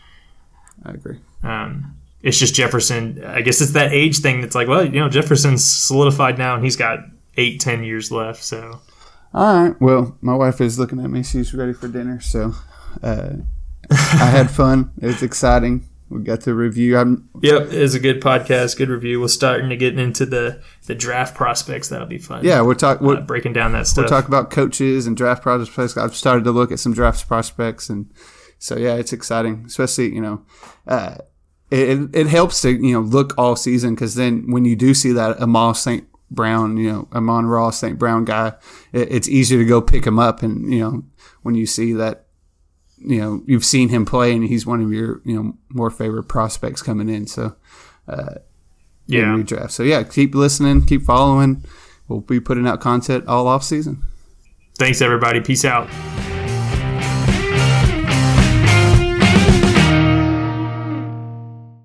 [0.85, 1.19] I agree.
[1.43, 3.25] Um, it's just Jefferson.
[3.25, 4.41] I guess it's that age thing.
[4.41, 7.01] That's like, well, you know, Jefferson's solidified now, and he's got
[7.37, 8.43] eight, ten years left.
[8.45, 8.81] So
[9.35, 9.81] All right.
[9.81, 11.23] Well, my wife is looking at me.
[11.23, 12.21] She's ready for dinner.
[12.21, 12.53] So
[13.03, 13.31] uh,
[13.91, 14.93] I had fun.
[15.01, 15.87] It was exciting.
[16.09, 16.97] We got to review.
[16.97, 19.21] I'm Yep, it's a good podcast, good review.
[19.21, 21.89] We're starting to get into the the draft prospects.
[21.89, 22.45] That'll be fun.
[22.45, 22.63] yeah.
[22.63, 23.09] We're talking.
[23.09, 24.05] uh, breaking down that stuff.
[24.05, 25.97] we're talking about coaches and draft prospects.
[25.97, 28.13] I've started to look at some draft prospects, and
[28.59, 29.65] so yeah, it's exciting.
[29.67, 30.43] Especially you know,
[30.87, 31.17] uh,
[31.71, 35.13] it, it helps to you know look all season because then when you do see
[35.13, 36.07] that Amal St.
[36.31, 37.09] Brown, you know,
[43.07, 43.15] you know you see that.
[43.15, 46.25] You know, you've seen him play, and he's one of your you know more favorite
[46.25, 47.27] prospects coming in.
[47.27, 47.57] So,
[48.09, 48.35] uh,
[49.09, 49.25] in yeah.
[49.25, 49.71] redraft.
[49.71, 51.65] So yeah, keep listening, keep following.
[52.09, 54.03] We'll be putting out content all off season.
[54.79, 55.41] Thanks, everybody.
[55.41, 55.89] Peace out.